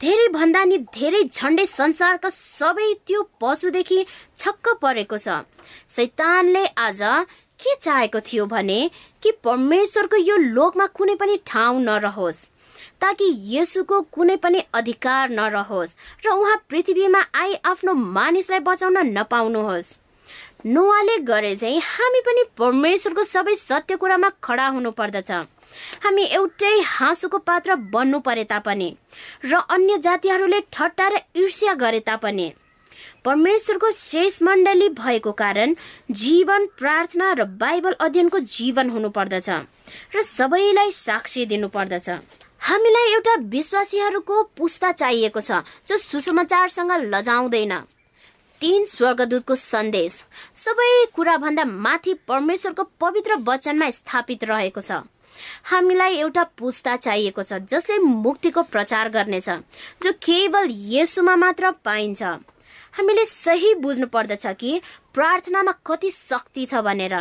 [0.00, 4.00] धेरै भन्दा नि धेरै झन्डै संसारका सबै त्यो पशुदेखि
[4.36, 5.36] छक्क परेको छ।
[5.88, 7.00] सैतानले आज
[7.60, 8.78] के चाहेको थियो भने
[9.22, 12.44] कि परमेश्वरको यो लोकमा कुनै पनि ठाउँ नरहोस्
[13.00, 19.96] ताकि यसुको कुनै पनि अधिकार नरहोस् र उहाँ पृथ्वीमा आई आफ्नो मानिसलाई बचाउन नपाउनुहोस्।
[20.66, 25.30] नोवाले गरे चाहिँ हामी पनि परमेश्वरको सबै सत्य कुरामा खडा हुनु पर्दछ
[26.04, 28.88] हामी एउटै हाँसोको पात्र बन्नु परे तापनि
[29.44, 32.52] र अन्य जातिहरूले ठट्टा र ईर्ष्या गरे तापनि।
[33.24, 35.74] परमेश्वरको शेष मण्डली भएको कारण
[36.10, 39.48] जीवन प्रार्थना र बाइबल अध्ययनको जीवन हुनु पर्दछ
[40.14, 42.08] र सबैलाई साक्षी दिनु पर्दछ।
[42.60, 47.74] हामीलाई एउटा विश्वासीहरूको पुस्ता चाहिएको छ जो सुसमाचारसँग लजाउँदैन।
[48.60, 50.12] तीन स्वर्गदूतको सन्देश।
[50.56, 55.04] सबै कुराभन्दा माथि परमेश्वरको पवित्र वचनमा स्थापित रहेको छ।
[55.64, 59.48] हामीलाई एउटा पुस्ता चाहिएको छ जसले मुक्तिको प्रचार गर्नेछ
[60.02, 62.22] जो केवल यसुमा मात्र पाइन्छ।
[62.94, 64.80] हामीले सही बुझ्नु पर्दछ कि
[65.14, 67.14] प्रार्थनामा कति शक्ति छ भनेर।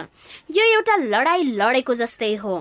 [0.51, 2.55] यो एउटा लडाई लडेको जस्तै हो।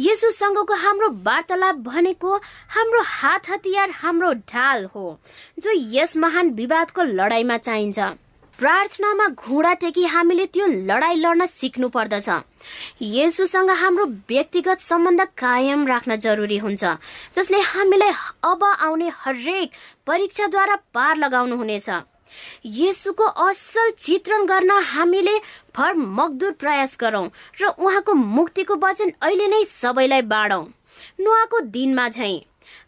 [0.00, 2.36] यसुसँगको हाम्रो वार्तालाप भनेको
[2.68, 5.18] हाम्रो हात हतियार हाम्रो ढाल हो
[5.58, 7.98] जो यस महान विवादको लडाईँमा चाहिन्छ।
[8.58, 12.28] प्रार्थनामा घुँडा टेकी हामीले त्यो लडाई लड्न सिक्नु पर्दछ।
[13.02, 16.84] यसुसँग हाम्रो व्यक्तिगत सम्बन्ध कायम राख्न जरुरी हुन्छ
[17.36, 18.12] जसले हामीलाई
[18.50, 19.76] अब आउने हरेक
[20.06, 21.88] परीक्षाद्वारा पार लगाउनु हुनेछ
[22.80, 25.38] यसुको असल चित्रण गर्न हामीले
[25.76, 27.28] भर मकदुर प्रयास गरौँ
[27.60, 30.64] र उहाँको मुक्तिको वचन अहिले नै सबैलाई बाँडौँ
[31.20, 32.34] नुहाको दिनमा झै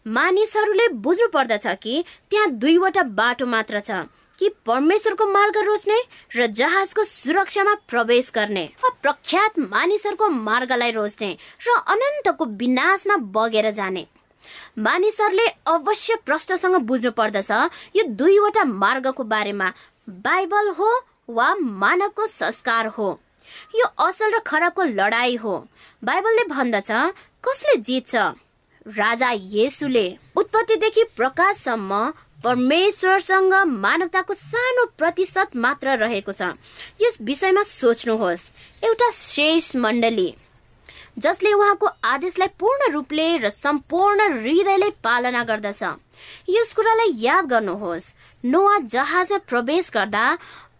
[0.07, 4.07] मानिसहरूले बुझ्नु पर्दछ कि त्यहाँ दुईवटा बाटो मात्र छ।
[4.39, 5.99] कि परमेश्वरको मार्ग रोज्ने
[6.35, 8.69] र जहाजको सुरक्षामा प्रवेश गर्ने
[9.03, 11.31] प्रख्यात मानिसहरूको मार्गलाई रोज्ने
[11.67, 14.05] र अनन्तको विनाशमा बगेर जाने।
[14.79, 17.51] मानिसहरूले अवश्य प्रश्नसँग बुझ्नु पर्दछ
[17.95, 19.71] यो दुईवटा मार्गको बारेमा।
[20.09, 20.89] बाइबल हो
[21.29, 23.19] वा मानवको संस्कार हो?
[23.75, 25.57] यो असल र खराबको लडाई हो।
[26.03, 26.91] बाइबलले भन्दछ
[27.43, 28.15] कसले जित्छ?
[28.85, 30.05] राजा येसुले
[30.37, 32.11] उत्पत्तिदेखि प्रकाशसम्म
[32.43, 36.55] परमेश्वरसँग मानवताको सानो प्रतिशत मात्र रहेको छ।
[37.01, 38.49] यस विषयमा सोच्नुहोस्।
[38.83, 40.33] एउटा शेष मण्डली
[41.19, 45.83] जसले उहाँको आदेशलाई पूर्ण रूपले र सम्पूर्ण हृदयले पालना गर्दछ।
[46.49, 48.13] यस कुरालाई याद गर्नुहोस्।
[48.45, 50.25] नोआ जहाजमा प्रवेश गर्दा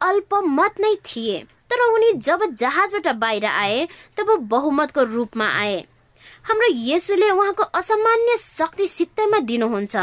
[0.02, 3.88] अल्पमत नै थिए तर उनी जब जहाजबाट बाहिर आए
[4.18, 5.80] तब बहुमतको रूपमा आए।
[6.44, 9.96] हाम्रो येसुले उहाँको असामान्य शक्ति सित्तैमा दिनुहुन्छ।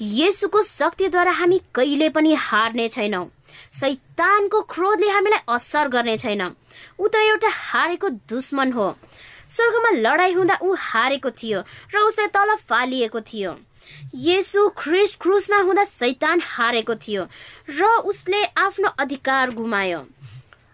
[0.00, 3.24] येसुको शक्तिद्वारा हामी कहिले पनि हार्ने छैनौँ।
[3.72, 6.42] सैतानको क्रोधले हामीलाई असर गर्ने छैन।
[7.00, 8.86] ऊ त एउटा हारेको दुश्मन हो।
[9.50, 11.60] स्वर्गमा लडाई हुँदा ऊ हारेको थियो
[11.94, 13.56] र उसलाई तल फालिएको थियो।
[14.14, 17.22] येसु ख्रिस्ट क्रुसमा हुँदा सैतान हारेको थियो
[17.70, 20.00] र उसले आफ्नो अधिकार गुमायो।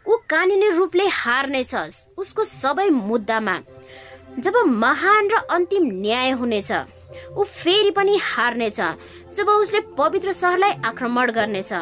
[0.07, 1.75] ऊ कानुनी रूपले हार्नेछ
[2.19, 3.57] उसको सबै मुद्दामा।
[4.39, 6.73] जब महान र अन्तिम न्याय हुनेछ
[7.33, 8.81] ऊ फेरि पनि हार्नेछ
[9.37, 11.73] जब उसले पवित्र सहरलाई आक्रमण गर्नेछ।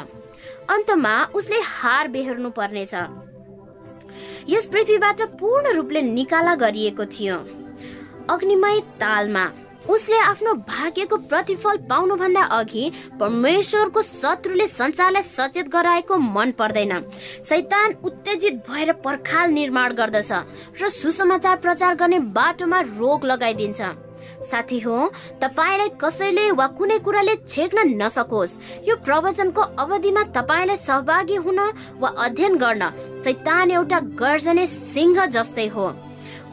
[0.71, 2.95] अन्तमा उसले हार बेहोर्नु पर्नेछ
[4.49, 7.37] यस पृथ्वीबाट पूर्ण रूपले निकाला गरिएको थियो।
[8.31, 9.47] अग्निमय तालमा
[9.89, 16.93] उसले आफ्नो भाग्यको प्रतिफल पाउनुभन्दा अघि परमेश्वरको शत्रुले संसारलाई सचेत गराएको मन पर्दैन।
[17.43, 20.33] सैतान उत्तेजित भएर पर्खाल निर्माण गर्दछ
[20.83, 23.81] र सुसमाचार प्रचार गर्ने बाटोमा रोग लगाइदिन्छ।
[24.43, 24.97] साथी हो
[25.41, 28.59] तपाईँलाई कसैले वा कुनै कुराले छेक्न नसकोस्।
[28.89, 31.61] यो प्रवचनको अवधिमा तपाईँलाई सहभागी हुन
[32.01, 32.91] वा अध्ययन गर्न
[33.25, 35.89] सैतान एउटा गर्जने सिंह जस्तै हो।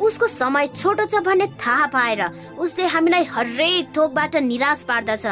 [0.01, 2.21] उसको समय छोटो छ भन्ने थाहा पाएर
[2.57, 5.25] उसले हामीलाई हरेक थोकबाट निराश पार्दछ।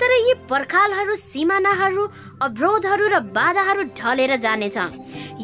[0.00, 2.08] तर यी पर्खालहरू सिमानाहरू
[2.42, 4.76] अवरोधहरू र बाधाहरू ढलेर जानेछ।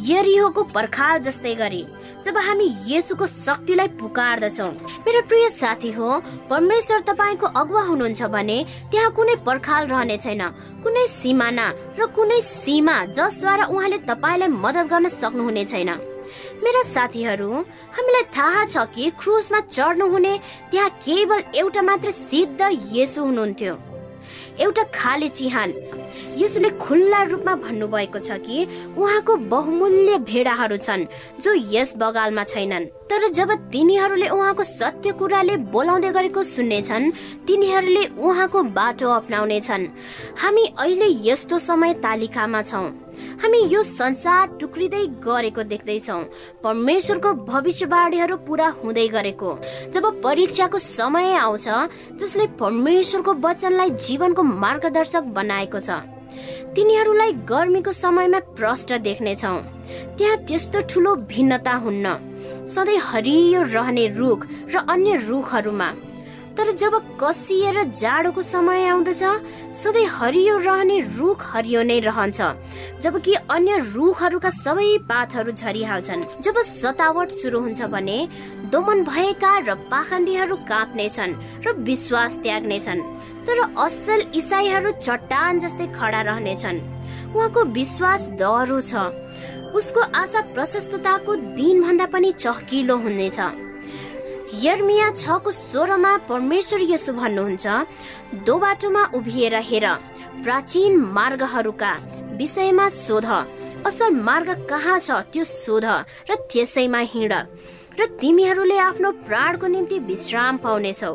[0.08, 1.84] यरिहोको पर्खाल जस्तै गरी
[2.24, 4.68] जब हामी येसुको शक्तिलाई पुकार्दछौ।
[5.06, 6.08] मेरो प्रिय साथी हो
[6.50, 8.58] परमेश्वर तपाईँको अगुवा हुनुहुन्छ भने
[8.90, 10.42] त्यहाँ कुनै पर्खाल रहने छैन।
[10.82, 11.66] कुनै सिमाना
[11.98, 15.90] र कुनै सीमा जसद्वारा उहाँले तपाईँलाई मद्दत गर्न सक्नुहुने छैन।
[16.62, 17.50] मेरा साथीहरू
[17.96, 20.38] हामीलाई थाहा छ कि क्रुसमा चढ्नु हुने
[20.70, 22.60] त्यहाँ केवल एउटा मात्र सिद्ध
[22.92, 23.74] येसु हुनुहुन्थ्यो।
[24.60, 25.72] एउटा खाले चिहान।
[26.36, 28.64] यसले खुल्ला रूपमा भन्नुभएको छ कि
[28.96, 31.04] उहाँको बहुमूल्य भेडाहरू छन्
[31.40, 37.10] जो यस बगालमा छैनन्। तर जब तिनीहरूले उहाँको सत्य कुराले बोलाउँदै गरेको सुन्नेछन्
[37.46, 39.88] तिनीहरूले उहाँको बाटो अप्नाउनेछन्।
[40.40, 42.86] हामी अहिले यस्तो समय तालिकामा छौँ।
[43.42, 46.18] हामी यो संसार टुक्रिँदै गरेको देख्दैछौ।
[46.64, 49.50] परमेश्वरको भविष्यवाणीहरू पुरा हुँदै गरेको।
[49.94, 51.66] जब परीक्षाको समय आउँछ
[52.20, 55.90] जसले परमेश्वरको वचनलाई जीवनको मार्गदर्शक बनाएको छ
[56.76, 59.54] तिनीहरूलाई गर्मीको समयमा प्रष्ट देख्नेछौ।
[60.16, 62.06] त्यहाँ त्यस्तो ठुलो भिन्नता हुन्न
[62.68, 65.88] सधैँ हरियो रहने रुख र अन्य रुखहरूमा
[66.56, 69.22] तर जब कसिएर जाडोको समय आउँदछ
[69.76, 72.40] सधैँ हरियो रहने रुख हरियो नै रहन्छ।
[73.02, 78.18] जबकि अन्य रुखहरूका सबै पातहरू झरिहाल्छन्। जब सतावट सुरु हुन्छ भने
[78.72, 81.36] दोमन भएका र पाखण्डीहरू काप्नेछन्
[81.66, 83.00] र विश्वास त्याग्नेछन्।
[83.46, 86.80] तर असल इसाईहरू चट्टान जस्तै खडा रहनेछन्।
[87.36, 89.12] उहाँको विश्वास दह्रो छ।
[89.76, 93.38] उसको आशा प्रशस्तताको दिनभन्दा पनि चहकिलो हुनेछ।
[94.54, 97.66] यर्मिया छको सोह्रमा परमेश्वर यसो भन्नुहुन्छ
[98.46, 99.86] दो बाटोमा उभिएर हेर
[100.44, 101.92] प्राचीन मार्गहरूका
[102.38, 103.26] विषयमा सोध।
[103.86, 105.84] असल मार्ग कहाँ छ त्यो सोध
[106.30, 107.32] र त्यसैमा हिँड
[108.00, 111.14] र तिमीहरूले आफ्नो प्राणको निम्ति विश्राम पाउनेछौ।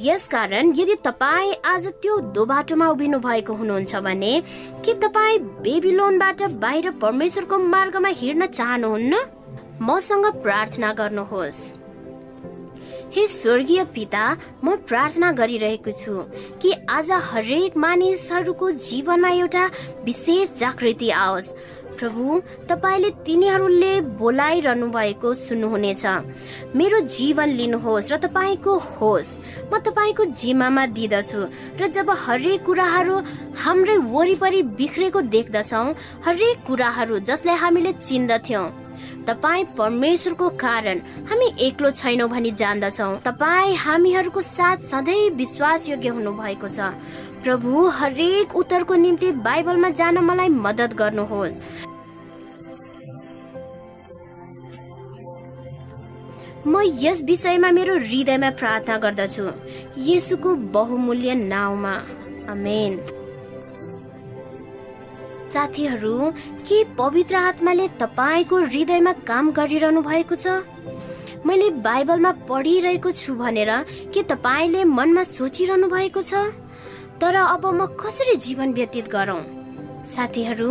[0.00, 4.40] यसकारण यदि तपाईँ आज त्यो दो बाटोमा उभिनु भएको हुनुहुन्छ भने
[4.84, 9.14] के तपाईँ बेबिलोनबाट बाहिर परमेश्वरको मार्गमा हिँड्न चाहनुहुन्न?
[9.80, 11.77] मसँग प्रार्थना गर्नुहोस्।
[13.14, 14.22] हे स्वर्गीय पिता
[14.64, 16.14] म प्रार्थना गरिरहेको छु
[16.62, 19.64] कि आज हरेक मानिसहरूको जीवनमा एउटा
[20.04, 21.52] विशेष जागृति आओस्।
[21.98, 26.04] प्रभु तपाईँले तिनीहरूले बोलाइरहनु भएको सुन्नुहुनेछ।
[26.76, 29.38] मेरो जीवन लिनुहोस् र तपाईँको होस्।
[29.72, 31.40] म तपाईँको जिम्मामा दिँदछु
[31.80, 33.16] र जब हरेक कुराहरू
[33.64, 35.84] हाम्रै वरिपरि बिग्रेको देख्दछौ
[36.26, 38.66] हरेक कुराहरू जसलाई हामीले चिन्दथ्यौँ
[39.28, 46.32] तपाईँ परमेश्वरको कारण हामी एक्लो छैनौँ भनी जान्दछौ। तपाईँ हामीहरूको साथ सधैँ विश्वास योग्य हुनु
[46.32, 46.92] भएको छ।
[47.44, 51.60] प्रभु हरेक उत्तरको निम्ति बाइबलमा जान मलाई मद्दत गर्नुहोस्।
[56.66, 59.44] म यस विषयमा मेरो हृदयमा प्रार्थना गर्दछु।
[60.08, 61.94] यसुको बहुमूल्य नाउँमा।
[62.48, 62.92] अमेन
[65.52, 66.30] साथीहरू
[66.68, 70.46] के पवित्र आत्माले तपाईँको हृदयमा काम गरिरहनु भएको छ?
[71.46, 73.70] मैले बाइबलमा पढिरहेको छु भनेर
[74.14, 76.34] के तपाईँले मनमा सोचिरहनु भएको छ?
[77.20, 79.40] तर अब म कसरी जीवन व्यतीत गरौँ?
[80.06, 80.70] साथीहरू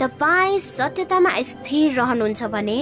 [0.00, 2.78] तपाईँ सत्यतामा स्थिर रहनुहुन्छ भने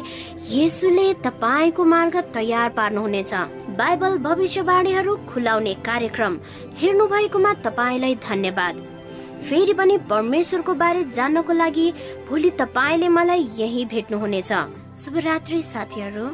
[0.50, 3.34] यसुले तपाईँको मार्ग तयार पार्नुहुनेछ।
[3.76, 6.38] बाइबल भविष्यवाणीहरू खुलाउने कार्यक्रम
[6.78, 8.91] हेर्नु भएकोमा तपाईँलाई धन्यवाद।
[9.48, 11.86] फेरि पनि परमेश्वरको बारे जान्नको लागि
[12.28, 14.52] भोलि तपाईँले मलाई यही भेट्नुहुनेछ।
[14.96, 16.26] शुभरात्रि साथीहरू।